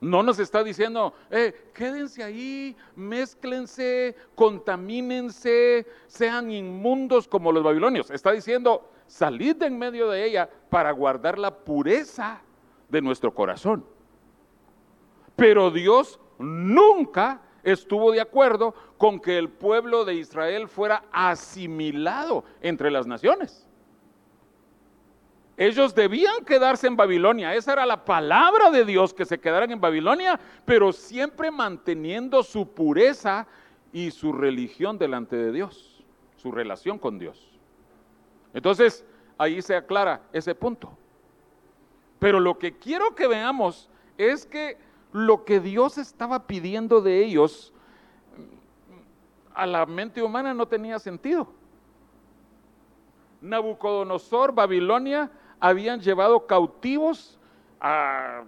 No 0.00 0.22
nos 0.22 0.38
está 0.38 0.62
diciendo, 0.62 1.14
eh, 1.30 1.70
quédense 1.72 2.22
ahí, 2.22 2.76
mézclense, 2.94 4.14
contamínense, 4.34 5.86
sean 6.06 6.50
inmundos 6.50 7.26
como 7.26 7.50
los 7.52 7.62
babilonios. 7.62 8.10
Está 8.10 8.32
diciendo, 8.32 8.90
salid 9.06 9.56
de 9.56 9.66
en 9.66 9.78
medio 9.78 10.10
de 10.10 10.24
ella 10.24 10.50
para 10.68 10.90
guardar 10.92 11.38
la 11.38 11.54
pureza 11.54 12.42
de 12.90 13.00
nuestro 13.00 13.32
corazón. 13.32 13.84
Pero 15.36 15.70
Dios 15.70 16.20
nunca 16.38 17.40
estuvo 17.64 18.12
de 18.12 18.20
acuerdo 18.20 18.74
con 18.98 19.18
que 19.18 19.38
el 19.38 19.48
pueblo 19.48 20.04
de 20.04 20.14
Israel 20.14 20.68
fuera 20.68 21.04
asimilado 21.12 22.44
entre 22.60 22.90
las 22.90 23.06
naciones. 23.06 23.66
Ellos 25.56 25.94
debían 25.94 26.44
quedarse 26.44 26.86
en 26.86 26.96
Babilonia, 26.96 27.54
esa 27.54 27.72
era 27.74 27.86
la 27.86 28.04
palabra 28.04 28.70
de 28.70 28.84
Dios, 28.84 29.14
que 29.14 29.24
se 29.24 29.38
quedaran 29.38 29.70
en 29.70 29.80
Babilonia, 29.80 30.38
pero 30.64 30.92
siempre 30.92 31.50
manteniendo 31.50 32.42
su 32.42 32.68
pureza 32.68 33.46
y 33.92 34.10
su 34.10 34.32
religión 34.32 34.98
delante 34.98 35.36
de 35.36 35.52
Dios, 35.52 36.04
su 36.36 36.50
relación 36.50 36.98
con 36.98 37.20
Dios. 37.20 37.56
Entonces, 38.52 39.04
ahí 39.38 39.62
se 39.62 39.76
aclara 39.76 40.22
ese 40.32 40.54
punto. 40.56 40.96
Pero 42.18 42.40
lo 42.40 42.58
que 42.58 42.76
quiero 42.76 43.14
que 43.14 43.28
veamos 43.28 43.88
es 44.18 44.46
que 44.46 44.76
lo 45.14 45.44
que 45.44 45.60
Dios 45.60 45.96
estaba 45.96 46.48
pidiendo 46.48 47.00
de 47.00 47.24
ellos 47.24 47.72
a 49.54 49.64
la 49.64 49.86
mente 49.86 50.20
humana 50.20 50.52
no 50.52 50.66
tenía 50.66 50.98
sentido. 50.98 51.46
Nabucodonosor, 53.40 54.52
Babilonia, 54.52 55.30
habían 55.60 56.00
llevado 56.00 56.48
cautivos 56.48 57.38
a 57.80 58.42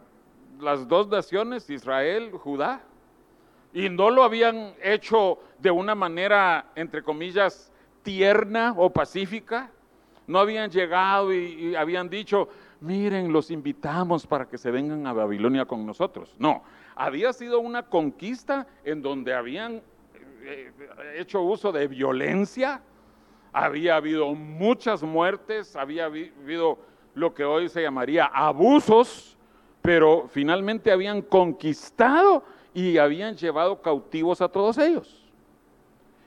las 0.59 0.89
dos 0.89 1.07
naciones, 1.07 1.71
Israel, 1.71 2.33
Judá, 2.33 2.83
y 3.73 3.89
no 3.89 4.11
lo 4.11 4.25
habían 4.25 4.75
hecho 4.83 5.39
de 5.61 5.71
una 5.71 5.95
manera, 5.95 6.67
entre 6.75 7.01
comillas, 7.01 7.71
tierna 8.03 8.75
o 8.77 8.91
pacífica. 8.91 9.71
No 10.27 10.41
habían 10.41 10.69
llegado 10.69 11.33
y, 11.33 11.77
habían 11.77 12.11
dicho, 12.11 12.49
miren, 12.81 13.33
los 13.33 13.51
invitamos 13.51 14.27
para 14.27 14.47
que 14.47 14.59
se 14.59 14.71
vengan 14.71 15.07
a 15.07 15.13
Babilonia 15.13 15.65
con 15.65 15.87
nosotros. 15.87 16.35
No, 16.39 16.63
había 16.95 17.33
sido 17.33 17.61
una 17.61 17.85
conquista 17.85 18.67
en 18.85 19.03
donde 19.03 19.35
habían 19.35 19.83
eh, 20.43 20.73
hecho 21.17 21.43
uso 21.43 21.73
de 21.73 21.89
violencia, 21.89 22.81
había 23.53 23.97
habido 23.97 24.35
muchas 24.35 25.03
muertes, 25.03 25.77
había 25.77 26.07
habido 26.07 26.79
lo 27.15 27.35
que 27.35 27.45
hoy 27.45 27.69
se 27.69 27.83
llamaría 27.83 28.27
abusos, 28.27 29.37
pero 29.81 30.29
finalmente 30.29 30.93
habían 30.93 31.23
conquistado 31.23 32.45
y 32.75 32.99
habían 32.99 33.37
llevado 33.37 33.81
cautivos 33.81 34.41
a 34.41 34.49
todos 34.49 34.77
ellos. 34.77 35.27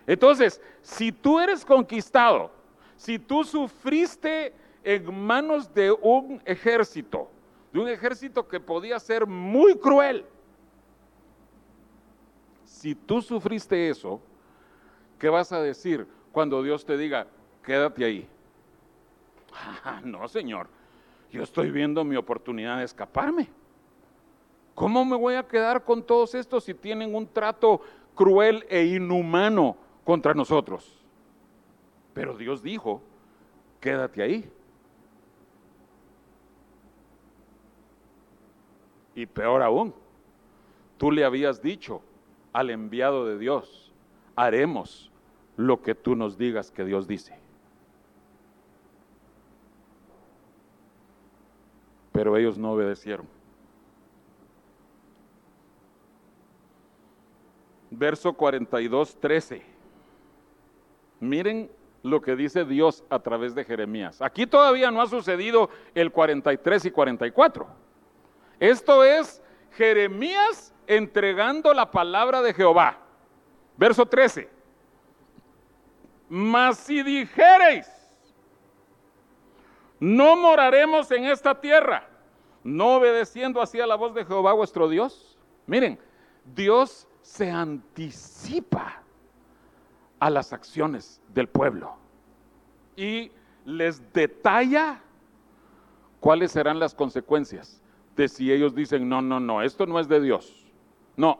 Entonces, 0.08 0.60
si 0.82 1.12
tú 1.12 1.40
eres 1.40 1.64
conquistado, 1.64 2.50
si 2.96 3.20
tú 3.20 3.44
sufriste 3.44 4.54
en 4.84 5.13
manos 5.13 5.74
de 5.74 5.92
un 5.92 6.42
ejército, 6.46 7.30
de 7.72 7.80
un 7.80 7.88
ejército 7.88 8.48
que 8.48 8.60
podía 8.60 9.00
ser 9.00 9.26
muy 9.26 9.76
cruel, 9.78 10.26
si 12.63 12.96
tú 12.96 13.22
sufriste 13.22 13.89
eso, 13.89 14.22
¿qué 15.18 15.28
vas 15.28 15.52
a 15.52 15.62
decir 15.62 16.08
cuando 16.32 16.63
Dios 16.63 16.86
te 16.86 16.98
diga, 16.98 17.28
quédate 17.63 18.06
ahí? 18.06 18.28
Ah, 19.54 20.02
no, 20.06 20.28
Señor, 20.28 20.68
yo 21.32 21.44
estoy 21.44 21.72
viendo 21.72 22.04
mi 22.04 22.15
oportunidad 22.15 22.78
de 22.78 22.86
escaparme. 22.86 23.50
¿Cómo 24.76 25.04
me 25.04 25.18
voy 25.18 25.36
a 25.36 25.46
quedar 25.46 25.84
con 25.84 26.02
todos 26.02 26.34
estos 26.36 26.63
si 26.63 26.74
tienen 26.74 27.13
un 27.13 27.28
trato 27.28 27.82
cruel 28.15 28.65
e 28.70 28.86
inhumano 28.86 29.76
contra 30.06 30.34
nosotros? 30.34 31.04
Pero 32.13 32.38
Dios 32.38 32.63
dijo, 32.63 33.02
quédate 33.82 34.22
ahí. 34.22 34.50
Y 39.20 39.26
peor 39.26 39.62
aún, 39.62 39.94
tú 40.98 41.12
le 41.12 41.26
habías 41.26 41.62
dicho 41.62 42.02
al 42.54 42.70
enviado 42.70 43.26
de 43.26 43.38
Dios, 43.38 43.94
haremos 44.36 45.12
lo 45.58 45.82
que 45.82 45.94
tú 45.94 46.16
nos 46.16 46.38
digas 46.38 46.72
que 46.72 46.86
Dios 46.86 47.06
dice. 47.06 47.38
pero 52.20 52.36
ellos 52.36 52.58
no 52.58 52.74
obedecieron. 52.74 53.26
Verso 57.90 58.34
42, 58.34 59.18
13. 59.22 59.62
Miren 61.22 61.72
lo 62.04 62.20
que 62.20 62.36
dice 62.36 62.66
Dios 62.66 63.06
a 63.10 63.20
través 63.20 63.56
de 63.56 63.64
Jeremías. 63.64 64.22
Aquí 64.22 64.46
todavía 64.46 64.92
no 64.92 65.02
ha 65.02 65.08
sucedido 65.08 65.70
el 65.96 66.12
43 66.12 66.84
y 66.84 66.92
44. 66.92 67.88
Esto 68.60 69.04
es 69.04 69.41
Jeremías 69.72 70.74
entregando 70.88 71.74
la 71.74 71.89
palabra 71.89 72.41
de 72.41 72.54
Jehová. 72.54 72.98
Verso 73.78 74.06
13. 74.06 74.50
Mas 76.28 76.78
si 76.78 77.02
dijereis, 77.02 77.88
no 80.00 80.36
moraremos 80.36 81.10
en 81.12 81.26
esta 81.26 81.60
tierra, 81.60 82.08
no 82.63 82.95
obedeciendo 82.95 83.62
así 83.62 83.80
a 83.80 83.88
la 83.88 83.95
voz 83.95 84.13
de 84.13 84.26
Jehová 84.26 84.54
vuestro 84.54 84.89
Dios. 84.89 85.38
Miren, 85.65 86.00
Dios 86.43 87.08
se 87.22 87.50
anticipa 87.50 89.02
a 90.19 90.30
las 90.30 90.52
acciones 90.52 91.22
del 91.30 91.48
pueblo 91.48 91.95
y 92.95 93.32
les 93.65 94.12
detalla 94.12 95.00
cuáles 96.19 96.52
serán 96.52 96.80
las 96.80 96.93
consecuencias 96.93 97.82
de 98.15 98.28
si 98.28 98.52
ellos 98.52 98.76
dicen, 98.76 99.08
no, 99.08 99.22
no, 99.22 99.39
no, 99.39 99.62
esto 99.62 99.86
no 99.86 100.00
es 100.00 100.08
de 100.08 100.22
Dios. 100.22 100.67
No, 101.15 101.39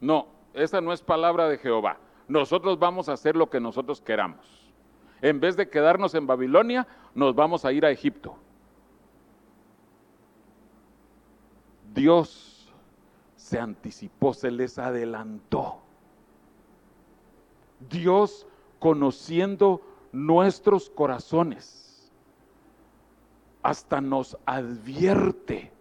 no, 0.00 0.28
esa 0.54 0.80
no 0.80 0.92
es 0.92 1.02
palabra 1.02 1.48
de 1.48 1.58
Jehová. 1.58 1.98
Nosotros 2.28 2.78
vamos 2.78 3.08
a 3.08 3.12
hacer 3.12 3.36
lo 3.36 3.48
que 3.48 3.60
nosotros 3.60 4.00
queramos. 4.00 4.72
En 5.22 5.40
vez 5.40 5.56
de 5.56 5.68
quedarnos 5.68 6.14
en 6.14 6.26
Babilonia, 6.26 6.86
nos 7.14 7.34
vamos 7.34 7.64
a 7.64 7.72
ir 7.72 7.84
a 7.86 7.90
Egipto. 7.90 8.36
Dios 11.94 12.72
se 13.36 13.58
anticipó, 13.58 14.34
se 14.34 14.50
les 14.50 14.78
adelantó. 14.78 15.78
Dios 17.88 18.46
conociendo 18.78 19.80
nuestros 20.12 20.90
corazones, 20.90 21.85
hasta 23.66 24.00
nos 24.00 24.38
advierte 24.46 25.72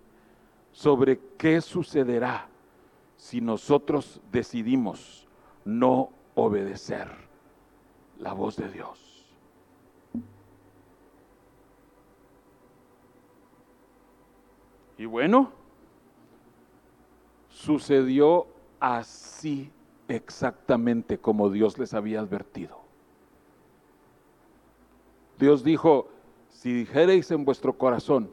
sobre 0.71 1.19
qué 1.37 1.61
sucederá 1.61 2.47
si 3.15 3.41
nosotros 3.41 4.19
decidimos 4.31 5.27
no 5.65 6.09
obedecer 6.33 7.07
la 8.17 8.33
voz 8.33 8.55
de 8.55 8.69
Dios. 8.71 9.35
Y 14.97 15.05
bueno, 15.05 15.51
sucedió 17.49 18.47
así 18.79 19.71
exactamente 20.07 21.19
como 21.19 21.51
Dios 21.51 21.77
les 21.77 21.93
había 21.93 22.21
advertido. 22.21 22.79
Dios 25.37 25.63
dijo, 25.63 26.09
si 26.55 26.71
dijereis 26.71 27.29
en 27.31 27.43
vuestro 27.43 27.77
corazón, 27.77 28.31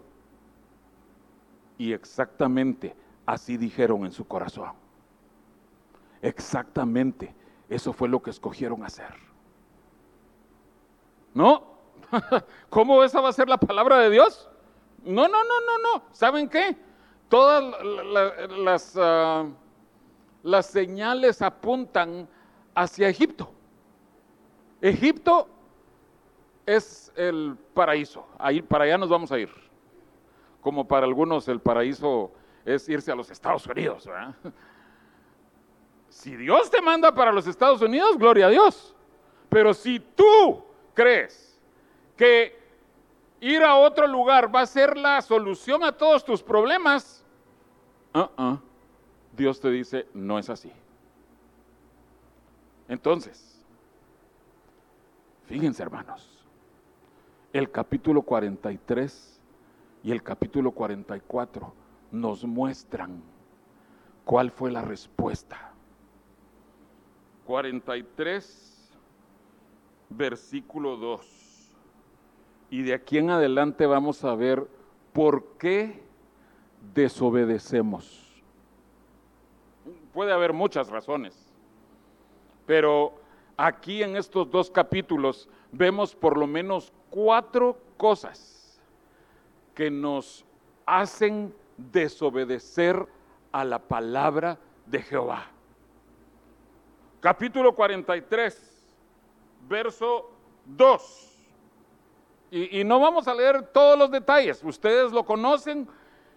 y 1.76 1.92
exactamente 1.92 2.94
así 3.26 3.56
dijeron 3.56 4.04
en 4.04 4.12
su 4.12 4.24
corazón. 4.24 4.70
Exactamente, 6.22 7.34
eso 7.68 7.92
fue 7.92 8.08
lo 8.08 8.22
que 8.22 8.30
escogieron 8.30 8.84
hacer. 8.84 9.12
¿No? 11.34 11.64
¿Cómo 12.70 13.02
esa 13.02 13.20
va 13.20 13.30
a 13.30 13.32
ser 13.32 13.48
la 13.48 13.58
palabra 13.58 13.98
de 13.98 14.10
Dios? 14.10 14.48
No, 15.04 15.26
no, 15.26 15.42
no, 15.42 15.60
no, 15.66 15.78
no. 15.98 16.04
¿Saben 16.12 16.48
qué? 16.48 16.76
Todas 17.28 17.74
las, 18.58 18.94
ah, 18.96 19.46
las 20.44 20.66
señales 20.66 21.42
apuntan 21.42 22.28
hacia 22.72 23.08
Egipto. 23.08 23.50
Egipto 24.80 25.48
es 26.66 27.12
el 27.16 27.56
paraíso. 27.74 28.26
Ahí, 28.38 28.62
para 28.62 28.84
allá 28.84 28.98
nos 28.98 29.08
vamos 29.08 29.32
a 29.32 29.38
ir. 29.38 29.50
Como 30.60 30.86
para 30.86 31.06
algunos 31.06 31.48
el 31.48 31.60
paraíso 31.60 32.30
es 32.64 32.88
irse 32.88 33.10
a 33.10 33.14
los 33.14 33.30
Estados 33.30 33.66
Unidos. 33.66 34.08
Si 36.08 36.36
Dios 36.36 36.70
te 36.70 36.82
manda 36.82 37.14
para 37.14 37.32
los 37.32 37.46
Estados 37.46 37.80
Unidos, 37.80 38.18
gloria 38.18 38.48
a 38.48 38.50
Dios. 38.50 38.94
Pero 39.48 39.72
si 39.72 39.98
tú 39.98 40.62
crees 40.92 41.58
que 42.18 42.54
ir 43.40 43.62
a 43.62 43.76
otro 43.76 44.06
lugar 44.06 44.54
va 44.54 44.60
a 44.60 44.66
ser 44.66 44.94
la 44.98 45.22
solución 45.22 45.82
a 45.82 45.90
todos 45.90 46.22
tus 46.22 46.42
problemas, 46.42 47.24
uh-uh. 48.14 48.60
Dios 49.34 49.58
te 49.58 49.70
dice, 49.70 50.06
no 50.12 50.38
es 50.38 50.50
así. 50.50 50.70
Entonces, 52.88 53.64
fíjense 55.46 55.82
hermanos, 55.82 56.41
el 57.52 57.70
capítulo 57.70 58.22
43 58.22 59.40
y 60.02 60.10
el 60.10 60.22
capítulo 60.22 60.72
44 60.72 61.72
nos 62.10 62.44
muestran 62.44 63.22
cuál 64.24 64.50
fue 64.50 64.70
la 64.70 64.82
respuesta. 64.82 65.72
43, 67.46 68.98
versículo 70.10 70.96
2. 70.96 71.76
Y 72.70 72.82
de 72.82 72.94
aquí 72.94 73.18
en 73.18 73.30
adelante 73.30 73.84
vamos 73.86 74.24
a 74.24 74.34
ver 74.34 74.66
por 75.12 75.44
qué 75.58 76.02
desobedecemos. 76.94 78.42
Puede 80.14 80.32
haber 80.32 80.52
muchas 80.52 80.88
razones, 80.88 81.52
pero 82.66 83.21
aquí 83.56 84.02
en 84.02 84.16
estos 84.16 84.50
dos 84.50 84.70
capítulos 84.70 85.48
vemos 85.70 86.14
por 86.14 86.36
lo 86.36 86.46
menos 86.46 86.92
cuatro 87.10 87.78
cosas 87.96 88.80
que 89.74 89.90
nos 89.90 90.44
hacen 90.86 91.54
desobedecer 91.76 93.06
a 93.50 93.64
la 93.64 93.78
palabra 93.78 94.58
de 94.86 95.02
Jehová. 95.02 95.46
Capítulo 97.20 97.74
43, 97.74 98.84
verso 99.68 100.30
2. 100.66 101.28
Y, 102.50 102.84
no 102.84 103.00
vamos 103.00 103.28
a 103.28 103.34
leer 103.34 103.62
todos 103.68 103.98
los 103.98 104.10
detalles, 104.10 104.62
ustedes 104.62 105.10
lo 105.12 105.24
conocen. 105.24 105.88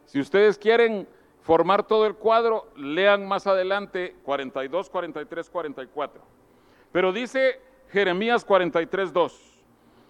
Si 0.05 0.19
ustedes 0.19 0.57
quieren 0.57 1.07
formar 1.41 1.83
todo 1.85 2.05
el 2.05 2.15
cuadro, 2.15 2.71
lean 2.77 3.27
más 3.27 3.47
adelante 3.47 4.15
42, 4.23 4.89
43, 4.89 5.49
44. 5.49 6.21
Pero 6.95 7.11
dice 7.11 7.59
Jeremías 7.89 8.45
43, 8.45 9.11
2. 9.11 9.63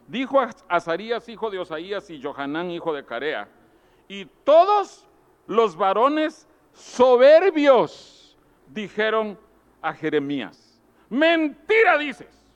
Dijo 0.08 0.40
Azarías, 0.68 1.28
hijo 1.28 1.50
de 1.50 1.58
Osaías, 1.58 2.08
y 2.12 2.22
Johanán, 2.22 2.70
hijo 2.70 2.94
de 2.94 3.04
Carea, 3.04 3.50
y 4.08 4.26
todos 4.44 5.08
los 5.48 5.76
varones 5.76 6.48
soberbios 6.74 8.38
dijeron 8.68 9.36
a 9.82 9.94
Jeremías, 9.94 10.80
mentira 11.10 11.98
dices. 11.98 12.54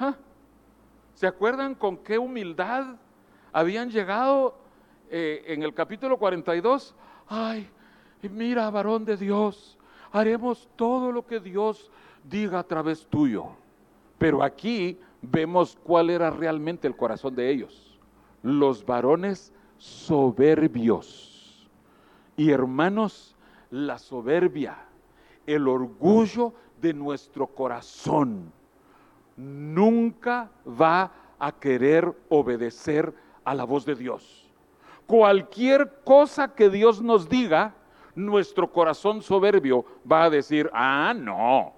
¿Ah? 0.00 0.14
¿Se 1.12 1.26
acuerdan 1.26 1.74
con 1.74 1.98
qué 1.98 2.16
humildad 2.16 2.96
habían 3.52 3.90
llegado 3.90 4.56
eh, 5.10 5.44
en 5.48 5.62
el 5.62 5.74
capítulo 5.74 6.16
42? 6.16 6.94
Ay, 7.28 7.68
mira, 8.22 8.70
varón 8.70 9.04
de 9.04 9.18
Dios, 9.18 9.75
haremos 10.16 10.68
todo 10.76 11.12
lo 11.12 11.26
que 11.26 11.40
Dios 11.40 11.90
diga 12.24 12.58
a 12.58 12.66
través 12.66 13.06
tuyo. 13.06 13.48
Pero 14.18 14.42
aquí 14.42 14.98
vemos 15.20 15.78
cuál 15.84 16.08
era 16.08 16.30
realmente 16.30 16.88
el 16.88 16.96
corazón 16.96 17.34
de 17.34 17.50
ellos. 17.50 17.98
Los 18.42 18.84
varones 18.84 19.52
soberbios. 19.76 21.68
Y 22.34 22.50
hermanos, 22.50 23.36
la 23.70 23.98
soberbia, 23.98 24.78
el 25.46 25.68
orgullo 25.68 26.54
de 26.80 26.94
nuestro 26.94 27.46
corazón 27.48 28.52
nunca 29.36 30.50
va 30.66 31.12
a 31.38 31.52
querer 31.52 32.16
obedecer 32.30 33.12
a 33.44 33.54
la 33.54 33.64
voz 33.64 33.84
de 33.84 33.94
Dios. 33.94 34.50
Cualquier 35.06 36.00
cosa 36.04 36.54
que 36.54 36.70
Dios 36.70 37.02
nos 37.02 37.28
diga, 37.28 37.74
nuestro 38.16 38.72
corazón 38.72 39.22
soberbio 39.22 39.84
va 40.10 40.24
a 40.24 40.30
decir, 40.30 40.68
ah, 40.72 41.14
no, 41.14 41.72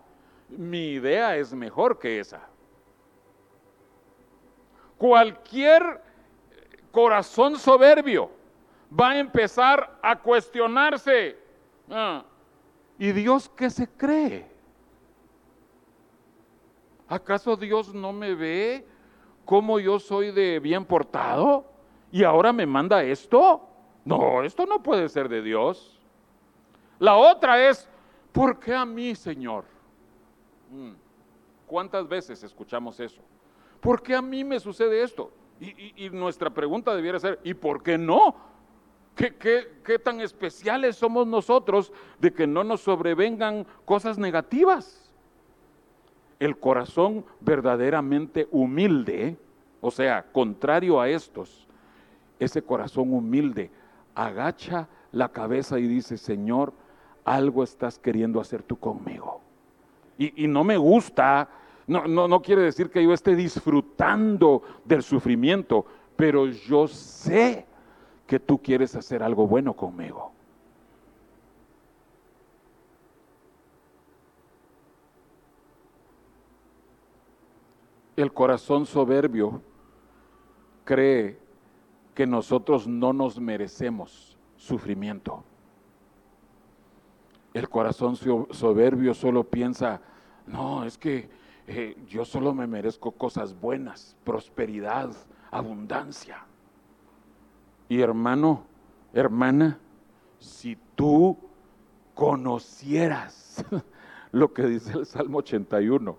mi 0.48 0.92
idea 0.92 1.36
es 1.36 1.52
mejor 1.52 1.98
que 1.98 2.20
esa. 2.20 2.40
Cualquier 4.96 6.00
corazón 6.90 7.58
soberbio 7.58 8.30
va 8.98 9.10
a 9.10 9.18
empezar 9.18 9.98
a 10.00 10.16
cuestionarse. 10.18 11.36
Ah, 11.90 12.24
¿Y 12.98 13.12
Dios 13.12 13.48
qué 13.50 13.68
se 13.68 13.88
cree? 13.88 14.46
¿Acaso 17.08 17.56
Dios 17.56 17.94
no 17.94 18.12
me 18.12 18.34
ve 18.34 18.86
como 19.44 19.80
yo 19.80 19.98
soy 19.98 20.30
de 20.30 20.58
bien 20.60 20.84
portado? 20.84 21.64
¿Y 22.12 22.22
ahora 22.24 22.52
me 22.52 22.66
manda 22.66 23.02
esto? 23.02 23.62
No, 24.04 24.42
esto 24.42 24.66
no 24.66 24.82
puede 24.82 25.08
ser 25.08 25.28
de 25.28 25.42
Dios. 25.42 25.97
La 26.98 27.16
otra 27.16 27.68
es, 27.68 27.88
¿por 28.32 28.58
qué 28.58 28.74
a 28.74 28.84
mí, 28.84 29.14
Señor? 29.14 29.64
Mm, 30.70 30.92
¿Cuántas 31.66 32.08
veces 32.08 32.42
escuchamos 32.42 32.98
eso? 33.00 33.20
¿Por 33.80 34.02
qué 34.02 34.14
a 34.14 34.22
mí 34.22 34.44
me 34.44 34.58
sucede 34.58 35.02
esto? 35.02 35.30
Y, 35.60 36.08
nuestra 36.10 36.50
pregunta 36.50 36.94
debiera 36.94 37.18
ser, 37.18 37.40
¿y 37.42 37.52
por 37.52 37.82
qué 37.82 37.98
no? 37.98 38.36
¿Qué, 39.16 39.36
qué 39.36 39.98
tan 39.98 40.20
especiales 40.20 40.94
somos 40.94 41.26
nosotros 41.26 41.92
de 42.20 42.32
que 42.32 42.46
no 42.46 42.62
nos 42.62 42.82
sobrevengan 42.82 43.66
cosas 43.84 44.18
negativas? 44.18 45.08
el 46.38 46.58
corazón 46.58 47.24
verdaderamente 47.40 48.48
humilde, 48.50 49.36
o 49.80 49.90
sea, 49.90 50.24
contrario 50.32 51.00
a 51.00 51.08
estos, 51.08 51.66
ese 52.38 52.62
corazón 52.62 53.12
humilde 53.12 53.70
agacha 54.14 54.88
la 55.12 55.28
cabeza 55.30 55.78
y 55.78 55.86
dice, 55.86 56.16
Señor, 56.16 56.72
algo 57.34 57.62
estás 57.62 57.98
queriendo 57.98 58.40
hacer 58.40 58.62
tú 58.62 58.78
conmigo. 58.78 59.40
Y, 60.18 60.48
no 60.48 60.64
me 60.64 60.76
gusta, 60.76 61.48
no, 61.86 62.08
no, 62.08 62.26
no 62.26 62.42
quiere 62.42 62.62
decir 62.62 62.90
que 62.90 63.02
yo 63.02 63.12
esté 63.12 63.36
disfrutando 63.36 64.62
del 64.84 65.04
sufrimiento, 65.04 65.86
pero 66.16 66.46
yo 66.46 66.88
sé 66.88 67.66
que 68.26 68.40
tú 68.40 68.58
quieres 68.58 68.96
hacer 68.96 69.22
algo 69.22 69.46
bueno 69.46 69.74
conmigo. 69.74 70.32
El 78.16 78.32
corazón 78.32 78.84
soberbio 78.84 79.62
cree 80.84 81.38
que 82.16 82.26
nosotros 82.26 82.88
no 82.88 83.12
nos 83.12 83.38
merecemos 83.38 84.36
sufrimiento. 84.56 85.44
El 87.58 87.68
corazón 87.68 88.14
soberbio 88.14 89.14
solo 89.14 89.42
piensa, 89.42 90.00
no, 90.46 90.84
es 90.84 90.96
que 90.96 91.28
eh, 91.66 91.96
yo 92.06 92.24
solo 92.24 92.54
me 92.54 92.68
merezco 92.68 93.10
cosas 93.10 93.58
buenas, 93.58 94.16
prosperidad, 94.22 95.10
abundancia. 95.50 96.46
Y 97.88 98.00
hermano, 98.00 98.62
hermana, 99.12 99.76
si 100.38 100.78
tú 100.94 101.36
conocieras 102.14 103.64
lo 104.30 104.54
que 104.54 104.62
dice 104.66 104.92
el 104.92 105.04
Salmo 105.04 105.38
81, 105.38 106.16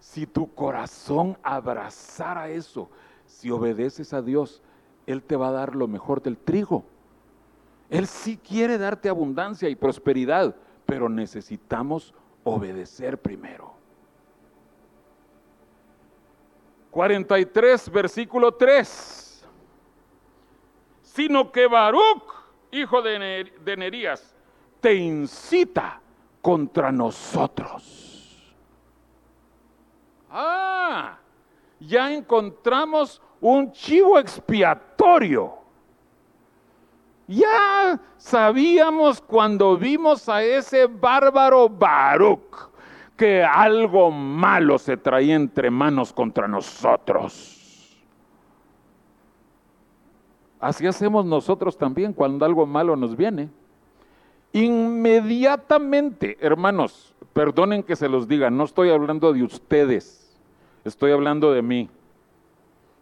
si 0.00 0.26
tu 0.26 0.54
corazón 0.54 1.36
abrazara 1.42 2.48
eso, 2.48 2.88
si 3.26 3.50
obedeces 3.50 4.14
a 4.14 4.22
Dios, 4.22 4.62
Él 5.06 5.22
te 5.22 5.36
va 5.36 5.48
a 5.48 5.52
dar 5.52 5.76
lo 5.76 5.88
mejor 5.88 6.22
del 6.22 6.38
trigo. 6.38 6.86
Él 7.90 8.06
sí 8.06 8.36
quiere 8.36 8.76
darte 8.76 9.08
abundancia 9.08 9.68
y 9.68 9.74
prosperidad, 9.74 10.54
pero 10.84 11.08
necesitamos 11.08 12.14
obedecer 12.44 13.18
primero. 13.18 13.78
43, 16.90 17.90
versículo 17.90 18.52
3. 18.52 19.46
Sino 21.02 21.50
que 21.50 21.66
Baruch, 21.66 22.24
hijo 22.70 23.02
de, 23.02 23.76
Nerías, 23.76 24.34
te 24.80 24.94
incita 24.94 26.00
contra 26.42 26.92
nosotros. 26.92 28.54
Ah, 30.30 31.18
ya 31.80 32.12
encontramos 32.12 33.20
un 33.40 33.72
chivo 33.72 34.18
expiatorio. 34.18 35.58
Ya 37.28 38.00
sabíamos 38.16 39.20
cuando 39.20 39.76
vimos 39.76 40.30
a 40.30 40.42
ese 40.42 40.86
bárbaro 40.86 41.68
Baruch 41.68 42.70
que 43.18 43.44
algo 43.44 44.10
malo 44.10 44.78
se 44.78 44.96
traía 44.96 45.34
entre 45.34 45.70
manos 45.70 46.10
contra 46.10 46.48
nosotros. 46.48 47.98
Así 50.58 50.86
hacemos 50.86 51.26
nosotros 51.26 51.76
también 51.76 52.14
cuando 52.14 52.46
algo 52.46 52.66
malo 52.66 52.96
nos 52.96 53.14
viene. 53.14 53.50
Inmediatamente, 54.52 56.38
hermanos, 56.40 57.14
perdonen 57.34 57.82
que 57.82 57.94
se 57.94 58.08
los 58.08 58.26
diga, 58.26 58.48
no 58.48 58.64
estoy 58.64 58.88
hablando 58.88 59.34
de 59.34 59.42
ustedes, 59.42 60.40
estoy 60.84 61.12
hablando 61.12 61.52
de 61.52 61.60
mí. 61.60 61.90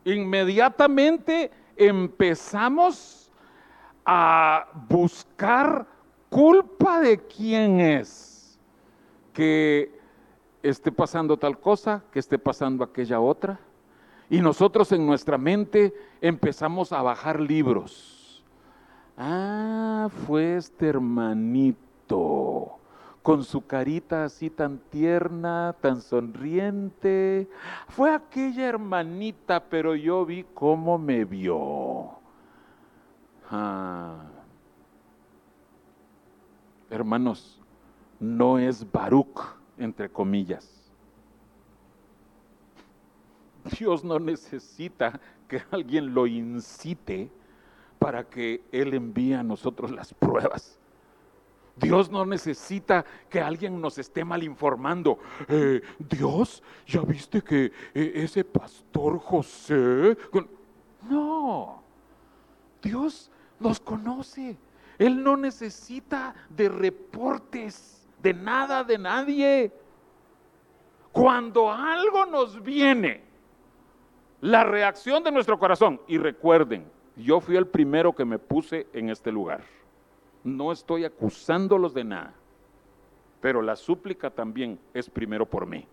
Inmediatamente 0.05 1.53
empezamos 1.77 3.26
a 4.07 4.69
buscar 4.89 5.87
culpa 6.31 7.01
de 7.01 7.19
quién 7.19 7.81
es 7.81 8.59
que 9.33 9.93
esté 10.63 10.93
pasando 10.93 11.37
tal 11.37 11.59
cosa, 11.59 12.05
que 12.13 12.19
esté 12.19 12.39
pasando 12.39 12.85
aquella 12.85 13.21
otra. 13.21 13.59
Y 14.31 14.41
nosotros 14.41 14.91
en 14.93 15.07
nuestra 15.07 15.39
mente 15.39 15.93
empezamos 16.21 16.93
a 16.93 17.03
bajar 17.03 17.41
libros. 17.41 18.45
Ah, 19.17 20.09
fue 20.27 20.57
este 20.57 20.89
hermanito 20.89 22.79
con 23.23 23.43
su 23.43 23.67
carita 23.67 24.25
así 24.25 24.51
tan 24.51 24.79
tierna, 24.79 25.75
tan 25.81 26.01
sonriente. 26.01 27.49
Fue 27.89 28.15
aquella 28.15 28.69
hermanita, 28.69 29.65
pero 29.69 29.95
yo 29.95 30.25
vi 30.25 30.45
cómo 30.55 30.97
me 30.97 31.25
vio. 31.25 32.16
Hermanos, 36.91 37.61
no 38.19 38.59
es 38.59 38.91
Baruch 38.91 39.57
entre 39.79 40.09
comillas. 40.09 40.77
Dios 43.79 44.05
no 44.05 44.19
necesita 44.19 45.21
que 45.49 45.63
alguien 45.71 46.15
lo 46.15 46.27
incite 46.27 47.31
para 47.99 48.25
que 48.25 48.63
Él 48.73 48.95
envíe 48.95 49.35
a 49.35 49.43
nosotros 49.43 49.91
las 49.91 50.15
pruebas. 50.15 50.79
Dios 51.77 52.11
no 52.11 52.25
necesita 52.25 53.05
que 53.29 53.41
alguien 53.41 53.81
nos 53.81 53.99
esté 53.99 54.25
mal 54.25 54.43
informando. 54.43 55.19
Eh, 55.49 55.83
Dios, 55.99 56.63
¿ya 56.87 57.03
viste 57.03 57.43
que 57.43 57.67
eh, 57.95 58.13
ese 58.15 58.45
pastor 58.45 59.19
José... 59.19 60.17
No, 61.09 61.83
Dios 62.83 63.31
nos 63.59 63.81
conoce. 63.81 64.57
Él 64.99 65.23
no 65.23 65.37
necesita 65.37 66.35
de 66.49 66.69
reportes 66.69 68.07
de 68.23 68.35
nada, 68.35 68.83
de 68.83 68.99
nadie. 68.99 69.73
Cuando 71.13 71.71
algo 71.71 72.27
nos 72.27 72.63
viene, 72.63 73.23
la 74.41 74.65
reacción 74.65 75.23
de 75.23 75.33
nuestro 75.33 75.59
corazón, 75.59 76.01
y 76.07 76.19
recuerden, 76.19 76.87
yo 77.17 77.41
fui 77.41 77.57
el 77.57 77.67
primero 77.67 78.15
que 78.15 78.25
me 78.25 78.39
puse 78.39 78.87
en 78.93 79.11
este 79.11 79.33
lugar. 79.33 79.65
No 80.45 80.73
estoy 80.73 81.05
acusándolos 81.05 81.95
de 81.95 82.05
nada, 82.05 82.35
pero 83.41 83.63
la 83.63 83.77
súplica 83.77 84.31
también 84.31 84.79
es 84.93 85.09
primero 85.09 85.47
por 85.47 85.67
mí. 85.67 85.87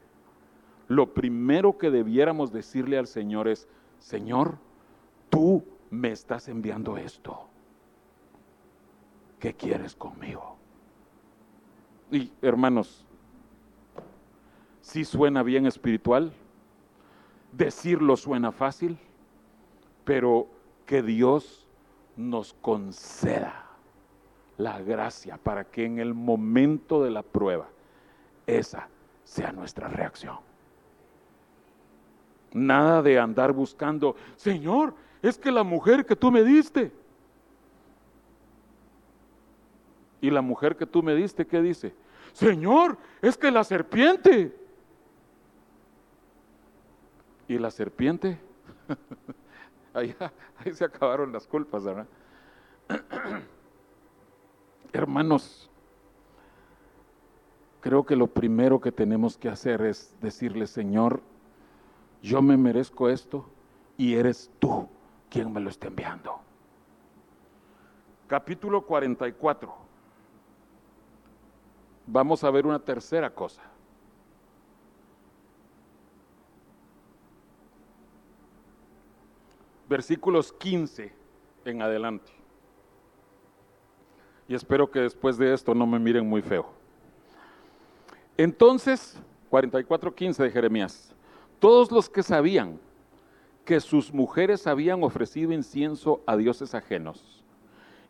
Lo 0.87 1.13
primero 1.13 1.77
que 1.77 1.89
debiéramos 1.89 2.51
decirle 2.51 2.97
al 2.97 3.07
Señor 3.07 3.47
es, 3.47 3.67
Señor, 3.99 4.57
tú 5.29 5.63
me 5.89 6.11
estás 6.11 6.49
enviando 6.49 6.97
esto. 6.97 7.47
¿Qué 9.43 9.53
quieres 9.53 9.93
conmigo? 9.93 10.55
Y 12.09 12.31
hermanos, 12.41 13.05
sí 14.79 15.03
suena 15.03 15.43
bien 15.43 15.65
espiritual, 15.65 16.31
decirlo 17.51 18.15
suena 18.15 18.53
fácil, 18.53 18.97
pero 20.05 20.47
que 20.85 21.03
Dios 21.03 21.67
nos 22.15 22.53
conceda 22.53 23.65
la 24.57 24.81
gracia 24.81 25.35
para 25.35 25.65
que 25.65 25.83
en 25.83 25.99
el 25.99 26.13
momento 26.13 27.03
de 27.03 27.11
la 27.11 27.21
prueba 27.21 27.67
esa 28.47 28.87
sea 29.25 29.51
nuestra 29.51 29.89
reacción. 29.89 30.37
Nada 32.53 33.01
de 33.01 33.19
andar 33.19 33.51
buscando, 33.51 34.15
Señor, 34.37 34.93
es 35.21 35.37
que 35.37 35.51
la 35.51 35.63
mujer 35.63 36.05
que 36.05 36.15
tú 36.15 36.31
me 36.31 36.45
diste. 36.45 37.02
Y 40.23 40.31
la 40.31 40.41
mujer 40.41 40.77
que 40.77 40.85
tú 40.85 41.03
me 41.03 41.13
diste, 41.15 41.45
¿qué 41.45 41.61
dice? 41.61 41.93
Señor, 42.31 42.97
es 43.21 43.37
que 43.37 43.51
la 43.51 43.65
serpiente. 43.65 44.57
Y 47.45 47.57
la 47.57 47.69
serpiente, 47.69 48.39
ahí, 49.93 50.15
ahí 50.63 50.73
se 50.73 50.85
acabaron 50.85 51.33
las 51.33 51.45
culpas, 51.45 51.83
¿verdad? 51.83 52.07
Hermanos, 54.93 55.69
creo 57.81 58.05
que 58.05 58.15
lo 58.15 58.27
primero 58.27 58.79
que 58.79 58.93
tenemos 58.93 59.37
que 59.37 59.49
hacer 59.49 59.81
es 59.81 60.15
decirle, 60.21 60.67
Señor, 60.67 61.21
yo 62.21 62.41
me 62.41 62.55
merezco 62.55 63.09
esto 63.09 63.45
y 63.97 64.13
eres 64.13 64.49
tú 64.59 64.87
quien 65.29 65.51
me 65.51 65.59
lo 65.59 65.69
está 65.69 65.87
enviando. 65.87 66.39
Capítulo 68.29 68.85
44 68.85 69.82
vamos 72.05 72.43
a 72.43 72.51
ver 72.51 72.65
una 72.65 72.79
tercera 72.79 73.29
cosa. 73.29 73.61
Versículos 79.87 80.51
15 80.53 81.13
en 81.65 81.81
adelante. 81.81 82.31
Y 84.47 84.55
espero 84.55 84.89
que 84.89 84.99
después 84.99 85.37
de 85.37 85.53
esto 85.53 85.73
no 85.73 85.85
me 85.85 85.99
miren 85.99 86.27
muy 86.27 86.41
feo. 86.41 86.67
Entonces, 88.37 89.17
44.15 89.51 90.37
de 90.37 90.51
Jeremías, 90.51 91.13
todos 91.59 91.91
los 91.91 92.09
que 92.09 92.23
sabían 92.23 92.79
que 93.63 93.79
sus 93.79 94.13
mujeres 94.13 94.67
habían 94.67 95.03
ofrecido 95.03 95.53
incienso 95.53 96.21
a 96.25 96.35
dioses 96.35 96.73
ajenos, 96.75 97.42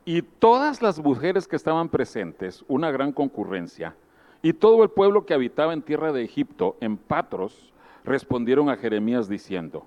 y 0.06 0.22
todas 0.22 0.82
las 0.82 1.00
mujeres 1.00 1.48
que 1.48 1.56
estaban 1.56 1.90
presentes, 1.90 2.64
una 2.68 2.92
gran 2.92 3.12
concurrencia, 3.12 3.96
y 4.42 4.54
todo 4.54 4.84
el 4.84 4.90
pueblo 4.90 5.26
que 5.26 5.34
habitaba 5.34 5.74
en 5.74 5.82
tierra 5.82 6.12
de 6.12 6.24
Egipto, 6.24 6.76
en 6.82 6.98
Patros, 6.98 7.74
respondieron 8.04 8.70
a 8.70 8.76
Jeremías 8.76 9.30
diciendo, 9.30 9.86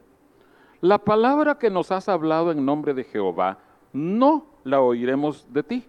la 0.81 0.99
palabra 0.99 1.59
que 1.59 1.71
nos 1.71 1.91
has 1.91 2.09
hablado 2.09 2.51
en 2.53 2.65
nombre 2.65 2.95
de 2.95 3.05
Jehová, 3.05 3.59
no 3.93 4.47
la 4.65 4.81
oiremos 4.81 5.47
de 5.53 5.63
ti, 5.63 5.89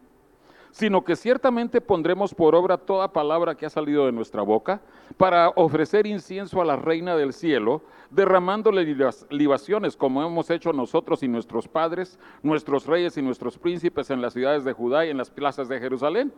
sino 0.71 1.03
que 1.03 1.15
ciertamente 1.15 1.81
pondremos 1.81 2.33
por 2.33 2.55
obra 2.55 2.77
toda 2.77 3.11
palabra 3.11 3.55
que 3.55 3.65
ha 3.65 3.69
salido 3.69 4.05
de 4.05 4.11
nuestra 4.11 4.41
boca 4.41 4.81
para 5.17 5.49
ofrecer 5.49 6.07
incienso 6.07 6.61
a 6.61 6.65
la 6.65 6.75
reina 6.75 7.15
del 7.15 7.33
cielo, 7.33 7.81
derramándole 8.09 8.85
libaciones 9.29 9.95
como 9.95 10.23
hemos 10.23 10.49
hecho 10.49 10.73
nosotros 10.73 11.23
y 11.23 11.27
nuestros 11.27 11.67
padres, 11.67 12.19
nuestros 12.43 12.85
reyes 12.85 13.17
y 13.17 13.21
nuestros 13.21 13.57
príncipes 13.57 14.09
en 14.09 14.21
las 14.21 14.33
ciudades 14.33 14.63
de 14.63 14.73
Judá 14.73 15.05
y 15.05 15.09
en 15.09 15.17
las 15.17 15.29
plazas 15.29 15.67
de 15.67 15.79
Jerusalén. 15.79 16.33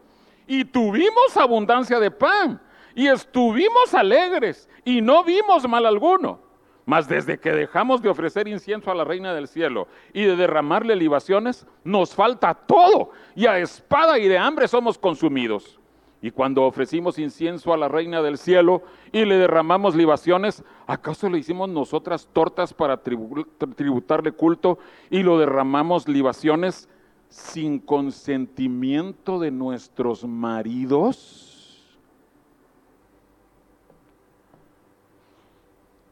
Y 0.47 0.65
tuvimos 0.65 1.35
abundancia 1.35 1.99
de 1.99 2.11
pan 2.11 2.61
y 2.95 3.07
estuvimos 3.07 3.93
alegres 3.93 4.69
y 4.83 5.01
no 5.01 5.23
vimos 5.23 5.67
mal 5.67 5.85
alguno. 5.85 6.48
Mas 6.89 7.07
desde 7.07 7.37
que 7.37 7.51
dejamos 7.51 8.01
de 8.01 8.09
ofrecer 8.09 8.47
incienso 8.47 8.89
a 8.89 8.95
la 8.95 9.03
reina 9.03 9.31
del 9.31 9.47
cielo 9.47 9.87
y 10.11 10.23
de 10.23 10.35
derramarle 10.35 10.95
libaciones, 10.95 11.67
nos 11.83 12.15
falta 12.15 12.55
todo 12.55 13.11
y 13.35 13.45
a 13.45 13.59
espada 13.59 14.17
y 14.17 14.27
de 14.27 14.39
hambre 14.39 14.67
somos 14.67 14.97
consumidos. 14.97 15.79
Y 16.19 16.31
cuando 16.31 16.63
ofrecimos 16.63 17.19
incienso 17.19 17.71
a 17.73 17.77
la 17.77 17.89
reina 17.89 18.23
del 18.23 18.39
cielo 18.39 18.81
y 19.11 19.23
le 19.25 19.37
derramamos 19.37 19.93
libaciones, 19.93 20.63
¿acaso 20.87 21.29
le 21.29 21.37
hicimos 21.37 21.69
nosotras 21.69 22.27
tortas 22.33 22.73
para 22.73 22.97
tributarle 22.97 24.31
culto 24.31 24.79
y 25.11 25.21
lo 25.21 25.37
derramamos 25.37 26.07
libaciones 26.07 26.89
sin 27.29 27.77
consentimiento 27.77 29.37
de 29.37 29.51
nuestros 29.51 30.25
maridos? 30.25 31.48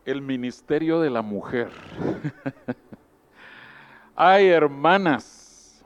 El 0.08 0.22
ministerio 0.22 1.02
de 1.02 1.10
la 1.10 1.22
mujer. 1.22 1.70
Ay, 4.16 4.48
hermanas. 4.48 5.84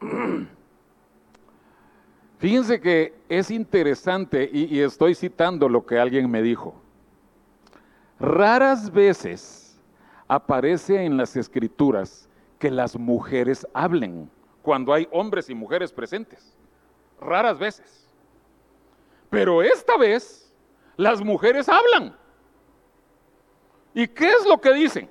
Fíjense 2.38 2.80
que 2.80 3.14
es 3.28 3.50
interesante 3.50 4.48
y, 4.50 4.74
y, 4.74 4.80
estoy 4.80 5.14
citando 5.14 5.68
lo 5.68 5.84
que 5.84 5.98
alguien 5.98 6.30
me 6.30 6.40
dijo. 6.40 6.74
Raras 8.18 8.90
veces 8.90 9.78
aparece 10.26 11.04
en 11.04 11.18
las 11.18 11.36
escrituras 11.36 12.30
que 12.58 12.70
las 12.70 12.98
mujeres 12.98 13.66
hablen 13.74 14.30
cuando 14.62 14.94
hay 14.94 15.06
hombres 15.10 15.50
y 15.50 15.54
mujeres 15.54 15.92
presentes. 15.92 16.56
Raras 17.20 17.58
veces. 17.58 18.06
Pero 19.28 19.62
esta 19.62 19.98
vez 19.98 20.49
las 21.00 21.22
mujeres 21.24 21.66
hablan. 21.66 22.14
¿Y 23.94 24.06
qué 24.06 24.28
es 24.28 24.46
lo 24.46 24.60
que 24.60 24.74
dicen? 24.74 25.10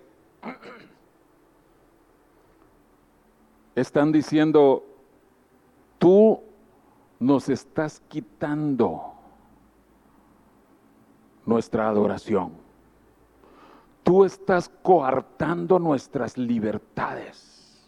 Están 3.73 4.11
diciendo, 4.11 4.85
tú 5.97 6.43
nos 7.17 7.49
estás 7.49 8.01
quitando 8.07 9.13
nuestra 11.43 11.89
adoración. 11.89 12.53
Tú 14.03 14.25
estás 14.25 14.69
coartando 14.83 15.79
nuestras 15.79 16.37
libertades. 16.37 17.83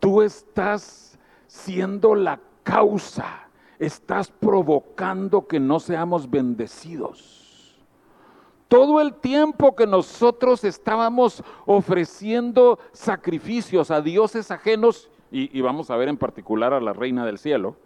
Tú 0.00 0.22
estás 0.22 1.18
siendo 1.46 2.14
la 2.14 2.40
causa 2.62 3.45
estás 3.78 4.30
provocando 4.30 5.46
que 5.46 5.60
no 5.60 5.80
seamos 5.80 6.30
bendecidos. 6.30 7.76
Todo 8.68 9.00
el 9.00 9.14
tiempo 9.14 9.76
que 9.76 9.86
nosotros 9.86 10.64
estábamos 10.64 11.42
ofreciendo 11.66 12.78
sacrificios 12.92 13.90
a 13.90 14.00
dioses 14.00 14.50
ajenos, 14.50 15.08
y, 15.30 15.60
vamos 15.60 15.90
a 15.90 15.96
ver 15.96 16.08
en 16.08 16.16
particular 16.16 16.72
a 16.72 16.80
la 16.80 16.92
reina 16.92 17.24
del 17.24 17.38
cielo, 17.38 17.76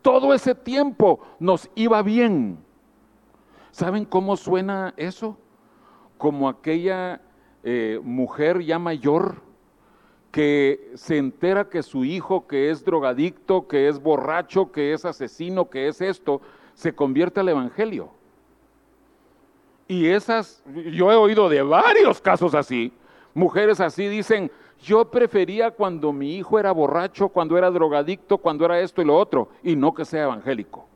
todo 0.00 0.34
ese 0.34 0.54
tiempo 0.54 1.20
nos 1.38 1.70
iba 1.74 2.02
bien. 2.02 2.58
¿Saben 3.70 4.04
cómo 4.04 4.36
suena 4.36 4.94
eso? 4.96 5.38
Como 6.18 6.48
aquella 6.48 7.20
eh, 7.64 8.00
mujer 8.02 8.60
ya 8.62 8.78
mayor 8.78 9.51
que 10.32 10.90
se 10.94 11.18
entera 11.18 11.68
que 11.68 11.82
su 11.82 12.04
hijo, 12.04 12.46
que 12.46 12.70
es 12.70 12.84
drogadicto, 12.84 13.68
que 13.68 13.88
es 13.88 14.02
borracho, 14.02 14.72
que 14.72 14.94
es 14.94 15.04
asesino, 15.04 15.68
que 15.68 15.88
es 15.88 16.00
esto, 16.00 16.40
se 16.74 16.94
convierte 16.94 17.40
al 17.40 17.50
Evangelio. 17.50 18.08
Y 19.86 20.08
esas, 20.08 20.64
yo 20.90 21.12
he 21.12 21.16
oído 21.16 21.50
de 21.50 21.62
varios 21.62 22.18
casos 22.20 22.54
así, 22.54 22.92
mujeres 23.34 23.78
así 23.78 24.08
dicen, 24.08 24.50
yo 24.80 25.04
prefería 25.04 25.70
cuando 25.70 26.14
mi 26.14 26.36
hijo 26.36 26.58
era 26.58 26.72
borracho, 26.72 27.28
cuando 27.28 27.58
era 27.58 27.70
drogadicto, 27.70 28.38
cuando 28.38 28.64
era 28.64 28.80
esto 28.80 29.02
y 29.02 29.04
lo 29.04 29.16
otro, 29.16 29.50
y 29.62 29.76
no 29.76 29.92
que 29.92 30.06
sea 30.06 30.24
evangélico. 30.24 30.88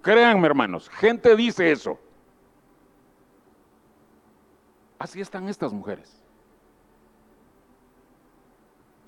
Créanme 0.00 0.46
hermanos, 0.46 0.88
gente 0.88 1.36
dice 1.36 1.70
eso. 1.70 1.98
Así 4.98 5.20
están 5.20 5.48
estas 5.48 5.72
mujeres. 5.72 6.18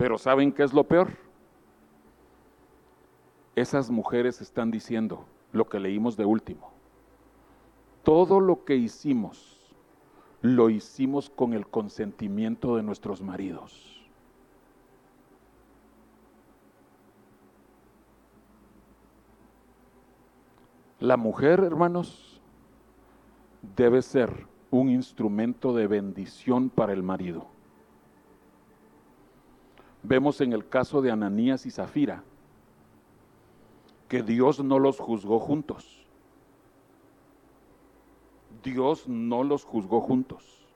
Pero 0.00 0.16
¿saben 0.16 0.50
qué 0.50 0.62
es 0.62 0.72
lo 0.72 0.84
peor? 0.84 1.10
Esas 3.54 3.90
mujeres 3.90 4.40
están 4.40 4.70
diciendo 4.70 5.26
lo 5.52 5.68
que 5.68 5.78
leímos 5.78 6.16
de 6.16 6.24
último. 6.24 6.72
Todo 8.02 8.40
lo 8.40 8.64
que 8.64 8.76
hicimos, 8.76 9.74
lo 10.40 10.70
hicimos 10.70 11.28
con 11.28 11.52
el 11.52 11.66
consentimiento 11.66 12.76
de 12.76 12.82
nuestros 12.82 13.20
maridos. 13.20 14.08
La 20.98 21.18
mujer, 21.18 21.60
hermanos, 21.60 22.40
debe 23.76 24.00
ser 24.00 24.46
un 24.70 24.88
instrumento 24.88 25.74
de 25.74 25.86
bendición 25.86 26.70
para 26.70 26.94
el 26.94 27.02
marido. 27.02 27.59
Vemos 30.02 30.40
en 30.40 30.52
el 30.52 30.68
caso 30.68 31.02
de 31.02 31.10
Ananías 31.10 31.66
y 31.66 31.70
Zafira 31.70 32.22
que 34.08 34.22
Dios 34.24 34.62
no 34.62 34.80
los 34.80 34.98
juzgó 34.98 35.38
juntos. 35.38 36.04
Dios 38.64 39.08
no 39.08 39.44
los 39.44 39.64
juzgó 39.64 40.00
juntos. 40.00 40.66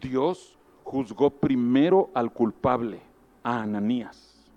Dios 0.00 0.58
juzgó 0.84 1.30
primero 1.30 2.10
al 2.12 2.30
culpable, 2.30 3.00
a 3.42 3.62
Ananías, 3.62 4.50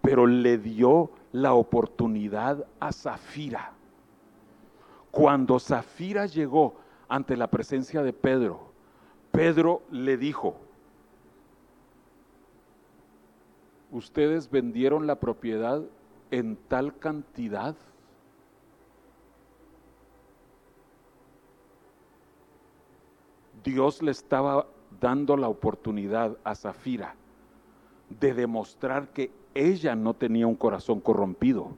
pero 0.00 0.26
le 0.26 0.58
dio 0.58 1.10
la 1.32 1.54
oportunidad 1.54 2.64
a 2.78 2.92
Zafira. 2.92 3.72
Cuando 5.10 5.58
Zafira 5.58 6.26
llegó 6.26 6.76
ante 7.08 7.36
la 7.36 7.50
presencia 7.50 8.02
de 8.02 8.12
Pedro, 8.12 8.60
Pedro 9.32 9.82
le 9.90 10.16
dijo, 10.16 10.56
ustedes 13.96 14.50
vendieron 14.50 15.06
la 15.06 15.18
propiedad 15.18 15.82
en 16.30 16.56
tal 16.68 16.98
cantidad. 16.98 17.74
Dios 23.64 24.02
le 24.02 24.10
estaba 24.10 24.66
dando 25.00 25.36
la 25.36 25.48
oportunidad 25.48 26.36
a 26.44 26.54
Zafira 26.54 27.14
de 28.20 28.34
demostrar 28.34 29.08
que 29.08 29.30
ella 29.54 29.96
no 29.96 30.14
tenía 30.14 30.46
un 30.46 30.54
corazón 30.54 31.00
corrompido, 31.00 31.70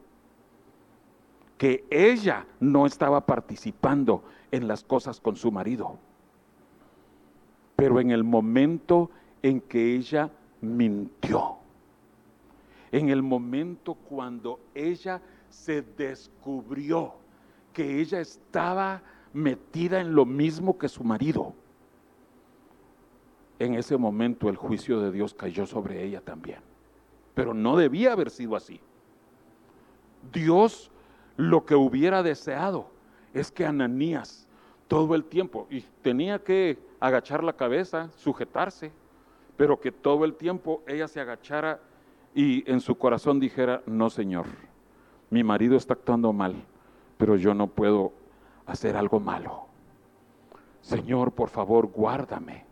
que 1.56 1.86
ella 1.88 2.46
no 2.58 2.84
estaba 2.84 3.24
participando 3.24 4.24
en 4.50 4.66
las 4.66 4.82
cosas 4.82 5.20
con 5.20 5.36
su 5.36 5.52
marido. 5.52 5.96
Pero 7.76 8.00
en 8.00 8.10
el 8.10 8.24
momento 8.24 9.08
en 9.40 9.60
que 9.60 9.94
ella 9.94 10.30
mintió, 10.60 11.58
en 12.92 13.08
el 13.10 13.22
momento 13.22 13.94
cuando 13.94 14.60
ella 14.74 15.20
se 15.48 15.82
descubrió 15.82 17.14
que 17.72 18.00
ella 18.00 18.20
estaba 18.20 19.02
metida 19.32 20.00
en 20.00 20.14
lo 20.14 20.24
mismo 20.24 20.78
que 20.78 20.88
su 20.88 21.04
marido. 21.04 21.54
En 23.58 23.74
ese 23.74 23.96
momento 23.96 24.48
el 24.48 24.56
juicio 24.56 25.00
de 25.00 25.10
Dios 25.10 25.34
cayó 25.34 25.66
sobre 25.66 26.04
ella 26.04 26.20
también. 26.20 26.60
Pero 27.34 27.54
no 27.54 27.76
debía 27.76 28.12
haber 28.12 28.30
sido 28.30 28.56
así. 28.56 28.80
Dios 30.32 30.90
lo 31.36 31.64
que 31.64 31.74
hubiera 31.74 32.22
deseado 32.22 32.90
es 33.32 33.52
que 33.52 33.66
Ananías 33.66 34.48
todo 34.88 35.14
el 35.14 35.24
tiempo, 35.24 35.66
y 35.70 35.82
tenía 36.02 36.42
que 36.42 36.78
agachar 36.98 37.44
la 37.44 37.52
cabeza, 37.52 38.10
sujetarse, 38.16 38.90
pero 39.56 39.78
que 39.78 39.92
todo 39.92 40.24
el 40.24 40.34
tiempo 40.34 40.82
ella 40.86 41.06
se 41.06 41.20
agachara 41.20 41.78
y 42.34 42.70
en 42.70 42.80
su 42.80 42.96
corazón 42.96 43.40
dijera, 43.40 43.82
no 43.86 44.10
Señor, 44.10 44.46
mi 45.30 45.42
marido 45.42 45.76
está 45.76 45.94
actuando 45.94 46.32
mal, 46.32 46.54
pero 47.16 47.36
yo 47.36 47.54
no 47.54 47.66
puedo 47.66 48.12
hacer 48.66 48.96
algo 48.96 49.20
malo. 49.20 49.66
Señor, 50.80 51.32
por 51.32 51.48
favor, 51.48 51.86
guárdame. 51.88 52.64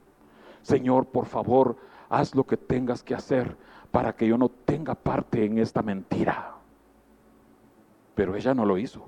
Señor, 0.63 1.07
por 1.07 1.27
favor, 1.27 1.77
haz 2.09 2.35
lo 2.35 2.45
que 2.45 2.57
tengas 2.57 3.03
que 3.03 3.15
hacer 3.15 3.57
para 3.91 4.15
que 4.15 4.27
yo 4.27 4.39
no 4.39 4.49
tenga 4.49 4.95
parte 4.95 5.45
en 5.45 5.59
esta 5.59 5.83
mentira. 5.83 6.55
Pero 8.15 8.35
ella 8.35 8.55
no 8.55 8.65
lo 8.65 8.79
hizo. 8.79 9.05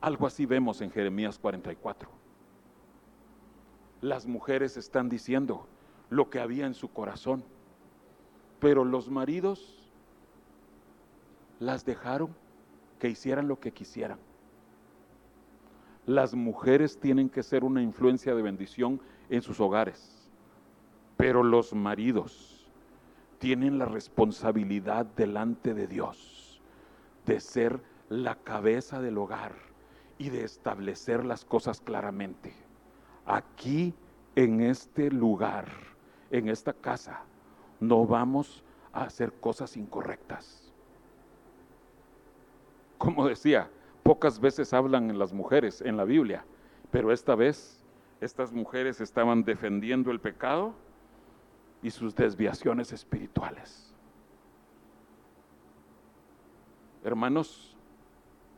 Algo 0.00 0.26
así 0.26 0.46
vemos 0.46 0.80
en 0.80 0.90
Jeremías 0.90 1.38
44. 1.38 2.08
Las 4.00 4.26
mujeres 4.26 4.76
están 4.76 5.08
diciendo 5.08 5.66
lo 6.10 6.28
que 6.28 6.40
había 6.40 6.66
en 6.66 6.74
su 6.74 6.92
corazón, 6.92 7.42
pero 8.58 8.84
los 8.84 9.08
maridos 9.10 9.90
las 11.58 11.84
dejaron 11.84 12.34
que 12.98 13.08
hicieran 13.08 13.48
lo 13.48 13.58
que 13.60 13.72
quisieran. 13.72 14.18
Las 16.06 16.34
mujeres 16.34 16.98
tienen 16.98 17.28
que 17.28 17.42
ser 17.42 17.64
una 17.64 17.82
influencia 17.82 18.34
de 18.34 18.42
bendición 18.42 19.00
en 19.28 19.42
sus 19.42 19.60
hogares, 19.60 20.28
pero 21.16 21.42
los 21.42 21.72
maridos 21.74 22.70
tienen 23.38 23.78
la 23.78 23.86
responsabilidad 23.86 25.06
delante 25.06 25.72
de 25.72 25.86
Dios 25.86 26.60
de 27.26 27.40
ser 27.40 27.80
la 28.08 28.34
cabeza 28.34 29.00
del 29.00 29.18
hogar 29.18 29.54
y 30.18 30.30
de 30.30 30.44
establecer 30.44 31.24
las 31.24 31.44
cosas 31.44 31.80
claramente. 31.80 32.52
Aquí, 33.24 33.94
en 34.34 34.60
este 34.60 35.10
lugar, 35.10 35.68
en 36.30 36.48
esta 36.48 36.72
casa, 36.72 37.22
no 37.80 38.06
vamos 38.06 38.62
a 38.92 39.04
hacer 39.04 39.32
cosas 39.32 39.76
incorrectas. 39.76 40.72
Como 42.98 43.26
decía, 43.26 43.70
pocas 44.02 44.38
veces 44.40 44.72
hablan 44.72 45.18
las 45.18 45.32
mujeres 45.32 45.80
en 45.80 45.96
la 45.96 46.04
Biblia, 46.04 46.44
pero 46.90 47.12
esta 47.12 47.34
vez 47.34 47.84
estas 48.20 48.52
mujeres 48.52 49.00
estaban 49.00 49.44
defendiendo 49.44 50.10
el 50.10 50.20
pecado 50.20 50.74
y 51.82 51.90
sus 51.90 52.14
desviaciones 52.14 52.92
espirituales. 52.92 53.94
Hermanos, 57.02 57.74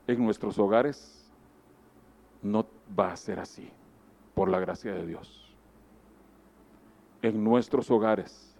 en 0.08 0.24
nuestros 0.24 0.58
hogares 0.58 1.30
no 2.42 2.66
va 2.98 3.12
a 3.12 3.16
ser 3.16 3.38
así, 3.38 3.70
por 4.34 4.48
la 4.48 4.58
gracia 4.58 4.92
de 4.92 5.06
Dios. 5.06 5.41
En 7.22 7.44
nuestros 7.44 7.90
hogares 7.90 8.56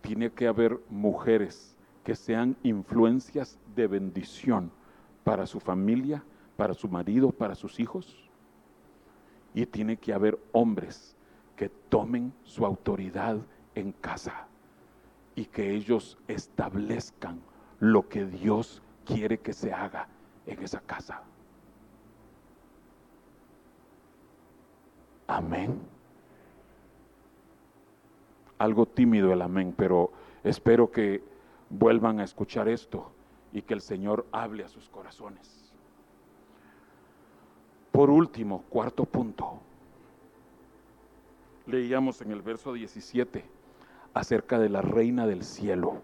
tiene 0.00 0.30
que 0.30 0.46
haber 0.46 0.80
mujeres 0.88 1.76
que 2.04 2.14
sean 2.14 2.56
influencias 2.62 3.58
de 3.74 3.88
bendición 3.88 4.70
para 5.24 5.44
su 5.44 5.58
familia, 5.58 6.22
para 6.56 6.72
su 6.72 6.88
marido, 6.88 7.32
para 7.32 7.56
sus 7.56 7.80
hijos. 7.80 8.30
Y 9.54 9.66
tiene 9.66 9.96
que 9.96 10.12
haber 10.12 10.38
hombres 10.52 11.16
que 11.56 11.68
tomen 11.68 12.32
su 12.44 12.64
autoridad 12.64 13.38
en 13.74 13.90
casa 13.90 14.46
y 15.34 15.46
que 15.46 15.74
ellos 15.74 16.16
establezcan 16.28 17.40
lo 17.80 18.08
que 18.08 18.24
Dios 18.24 18.82
quiere 19.04 19.38
que 19.38 19.52
se 19.52 19.72
haga 19.72 20.08
en 20.46 20.62
esa 20.62 20.80
casa. 20.80 21.22
Amén. 25.26 25.95
Algo 28.58 28.86
tímido 28.86 29.32
el 29.32 29.42
amén, 29.42 29.74
pero 29.76 30.12
espero 30.42 30.90
que 30.90 31.22
vuelvan 31.68 32.20
a 32.20 32.24
escuchar 32.24 32.68
esto 32.68 33.12
y 33.52 33.62
que 33.62 33.74
el 33.74 33.80
Señor 33.80 34.26
hable 34.32 34.64
a 34.64 34.68
sus 34.68 34.88
corazones. 34.88 35.72
Por 37.92 38.10
último, 38.10 38.62
cuarto 38.68 39.04
punto. 39.04 39.60
Leíamos 41.66 42.20
en 42.20 42.30
el 42.30 42.42
verso 42.42 42.72
17 42.72 43.44
acerca 44.14 44.58
de 44.58 44.68
la 44.68 44.82
reina 44.82 45.26
del 45.26 45.42
cielo. 45.44 46.02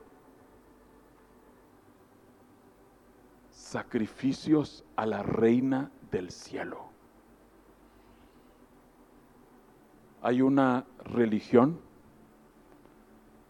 Sacrificios 3.51 4.85
a 4.97 5.07
la 5.07 5.23
reina 5.23 5.91
del 6.11 6.31
cielo. 6.31 6.87
Hay 10.21 10.43
una 10.43 10.85
religión 11.05 11.79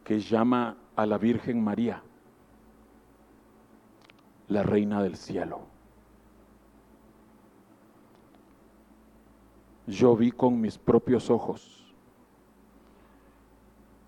que 0.04 0.20
llama 0.20 0.76
a 0.96 1.06
la 1.06 1.18
Virgen 1.18 1.62
María 1.62 2.02
la 4.48 4.62
reina 4.62 5.02
del 5.02 5.16
cielo. 5.16 5.60
Yo 9.86 10.16
vi 10.16 10.30
con 10.30 10.60
mis 10.60 10.78
propios 10.78 11.30
ojos. 11.30 11.94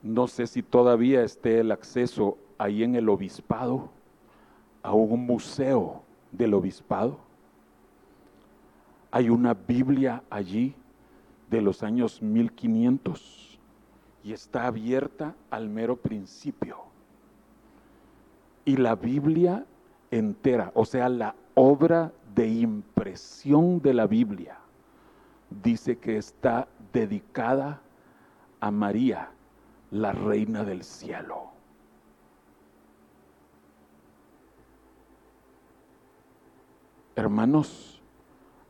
No 0.02 0.26
sé 0.26 0.46
si 0.46 0.62
todavía 0.62 1.22
esté 1.22 1.60
el 1.60 1.72
acceso 1.72 2.36
ahí 2.58 2.82
en 2.82 2.94
el 2.94 3.08
obispado 3.08 3.90
a 4.82 4.92
un 4.92 5.24
museo 5.24 6.02
del 6.30 6.54
obispado. 6.54 7.18
Hay 9.10 9.30
una 9.30 9.54
Biblia 9.54 10.22
allí 10.28 10.74
de 11.50 11.62
los 11.62 11.82
años 11.82 12.20
1500 12.20 13.53
y 14.24 14.32
está 14.32 14.66
abierta 14.66 15.34
al 15.50 15.68
mero 15.68 15.96
principio. 15.96 16.78
Y 18.64 18.78
la 18.78 18.96
Biblia 18.96 19.66
entera, 20.10 20.72
o 20.74 20.86
sea, 20.86 21.10
la 21.10 21.36
obra 21.54 22.10
de 22.34 22.48
impresión 22.48 23.80
de 23.82 23.92
la 23.92 24.06
Biblia, 24.06 24.58
dice 25.62 25.98
que 25.98 26.16
está 26.16 26.66
dedicada 26.92 27.82
a 28.60 28.70
María, 28.70 29.30
la 29.90 30.12
reina 30.12 30.64
del 30.64 30.82
cielo. 30.82 31.50
Hermanos, 37.14 37.90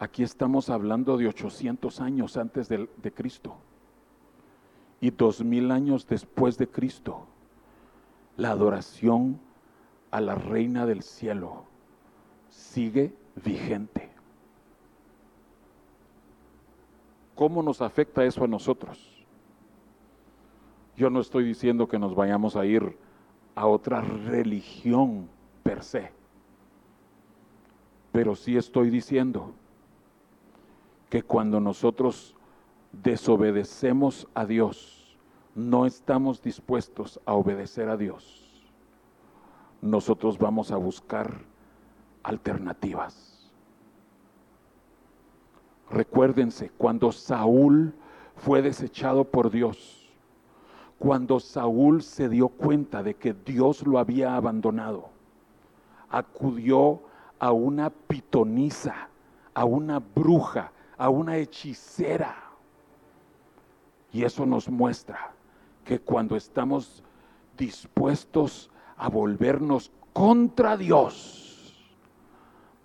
Aquí 0.00 0.22
estamos 0.22 0.68
hablando 0.68 1.16
de 1.16 1.28
800 1.28 2.00
años 2.00 2.36
antes 2.36 2.68
de, 2.68 2.90
de 3.00 3.12
Cristo 3.12 3.56
y 5.04 5.10
2000 5.10 5.70
años 5.70 6.06
después 6.06 6.56
de 6.56 6.66
Cristo. 6.66 7.26
La 8.38 8.52
adoración 8.52 9.38
a 10.10 10.22
la 10.22 10.34
reina 10.34 10.86
del 10.86 11.02
cielo 11.02 11.64
sigue 12.48 13.14
vigente. 13.44 14.08
¿Cómo 17.34 17.62
nos 17.62 17.82
afecta 17.82 18.24
eso 18.24 18.44
a 18.44 18.48
nosotros? 18.48 19.26
Yo 20.96 21.10
no 21.10 21.20
estoy 21.20 21.44
diciendo 21.44 21.86
que 21.86 21.98
nos 21.98 22.14
vayamos 22.14 22.56
a 22.56 22.64
ir 22.64 22.96
a 23.56 23.66
otra 23.66 24.00
religión 24.00 25.28
per 25.62 25.82
se, 25.82 26.12
pero 28.10 28.34
sí 28.34 28.56
estoy 28.56 28.88
diciendo 28.88 29.52
que 31.10 31.22
cuando 31.22 31.60
nosotros 31.60 32.34
desobedecemos 33.02 34.28
a 34.34 34.44
Dios, 34.46 35.18
no 35.54 35.86
estamos 35.86 36.42
dispuestos 36.42 37.20
a 37.24 37.34
obedecer 37.34 37.88
a 37.88 37.96
Dios, 37.96 38.72
nosotros 39.80 40.38
vamos 40.38 40.70
a 40.70 40.76
buscar 40.76 41.32
alternativas. 42.22 43.52
Recuérdense, 45.90 46.70
cuando 46.76 47.12
Saúl 47.12 47.94
fue 48.36 48.62
desechado 48.62 49.24
por 49.24 49.50
Dios, 49.50 50.10
cuando 50.98 51.38
Saúl 51.38 52.02
se 52.02 52.28
dio 52.28 52.48
cuenta 52.48 53.02
de 53.02 53.14
que 53.14 53.34
Dios 53.34 53.86
lo 53.86 53.98
había 53.98 54.36
abandonado, 54.36 55.10
acudió 56.08 57.02
a 57.38 57.52
una 57.52 57.90
pitonisa, 57.90 59.08
a 59.52 59.64
una 59.64 59.98
bruja, 59.98 60.72
a 60.96 61.10
una 61.10 61.36
hechicera. 61.36 62.43
Y 64.14 64.24
eso 64.24 64.46
nos 64.46 64.70
muestra 64.70 65.34
que 65.84 65.98
cuando 65.98 66.36
estamos 66.36 67.04
dispuestos 67.58 68.70
a 68.96 69.10
volvernos 69.10 69.92
contra 70.14 70.78
Dios, 70.78 71.84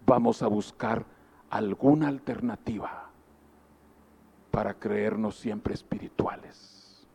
vamos 0.05 0.41
a 0.41 0.47
buscar 0.47 1.05
alguna 1.49 2.09
alternativa 2.09 3.09
para 4.51 4.73
creernos 4.73 5.37
siempre 5.37 5.73
espirituales. 5.73 7.07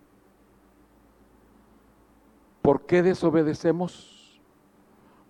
¿Por 2.62 2.86
qué 2.86 3.02
desobedecemos? 3.02 4.40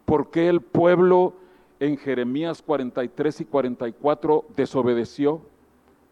¿Por 0.05 0.31
qué 0.31 0.49
el 0.49 0.61
pueblo 0.61 1.35
en 1.81 1.97
Jeremías 1.97 2.63
43 2.63 3.41
y 3.41 3.45
44 3.47 4.45
desobedeció? 4.55 5.43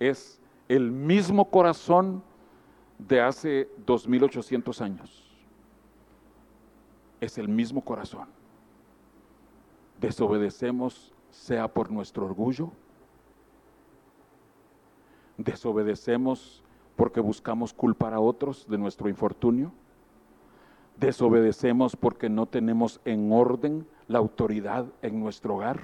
es 0.08 0.40
el 0.68 0.90
mismo 0.90 1.50
corazón 1.50 2.22
de 2.98 3.20
hace 3.20 3.68
2800 3.86 4.80
años. 4.80 5.28
Es 7.20 7.38
el 7.38 7.48
mismo 7.48 7.84
corazón. 7.84 8.28
Desobedecemos 10.00 11.12
sea 11.30 11.68
por 11.68 11.90
nuestro 11.90 12.26
orgullo, 12.26 12.72
desobedecemos 15.36 16.62
porque 16.96 17.20
buscamos 17.20 17.72
culpar 17.72 18.12
a 18.14 18.20
otros 18.20 18.66
de 18.68 18.78
nuestro 18.78 19.08
infortunio. 19.08 19.72
Desobedecemos 20.98 21.96
porque 21.96 22.28
no 22.28 22.46
tenemos 22.46 23.00
en 23.04 23.32
orden 23.32 23.86
la 24.08 24.18
autoridad 24.18 24.86
en 25.00 25.20
nuestro 25.20 25.56
hogar. 25.56 25.80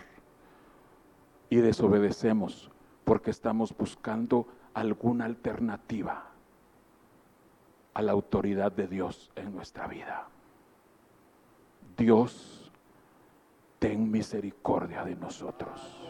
Y 1.50 1.56
desobedecemos 1.56 2.70
porque 3.04 3.30
estamos 3.30 3.74
buscando 3.76 4.46
alguna 4.74 5.24
alternativa 5.24 6.30
a 7.98 8.02
la 8.02 8.12
autoridad 8.12 8.70
de 8.70 8.86
Dios 8.86 9.28
en 9.34 9.52
nuestra 9.52 9.88
vida. 9.88 10.28
Dios, 11.96 12.70
ten 13.80 14.08
misericordia 14.08 15.04
de 15.04 15.16
nosotros. 15.16 16.07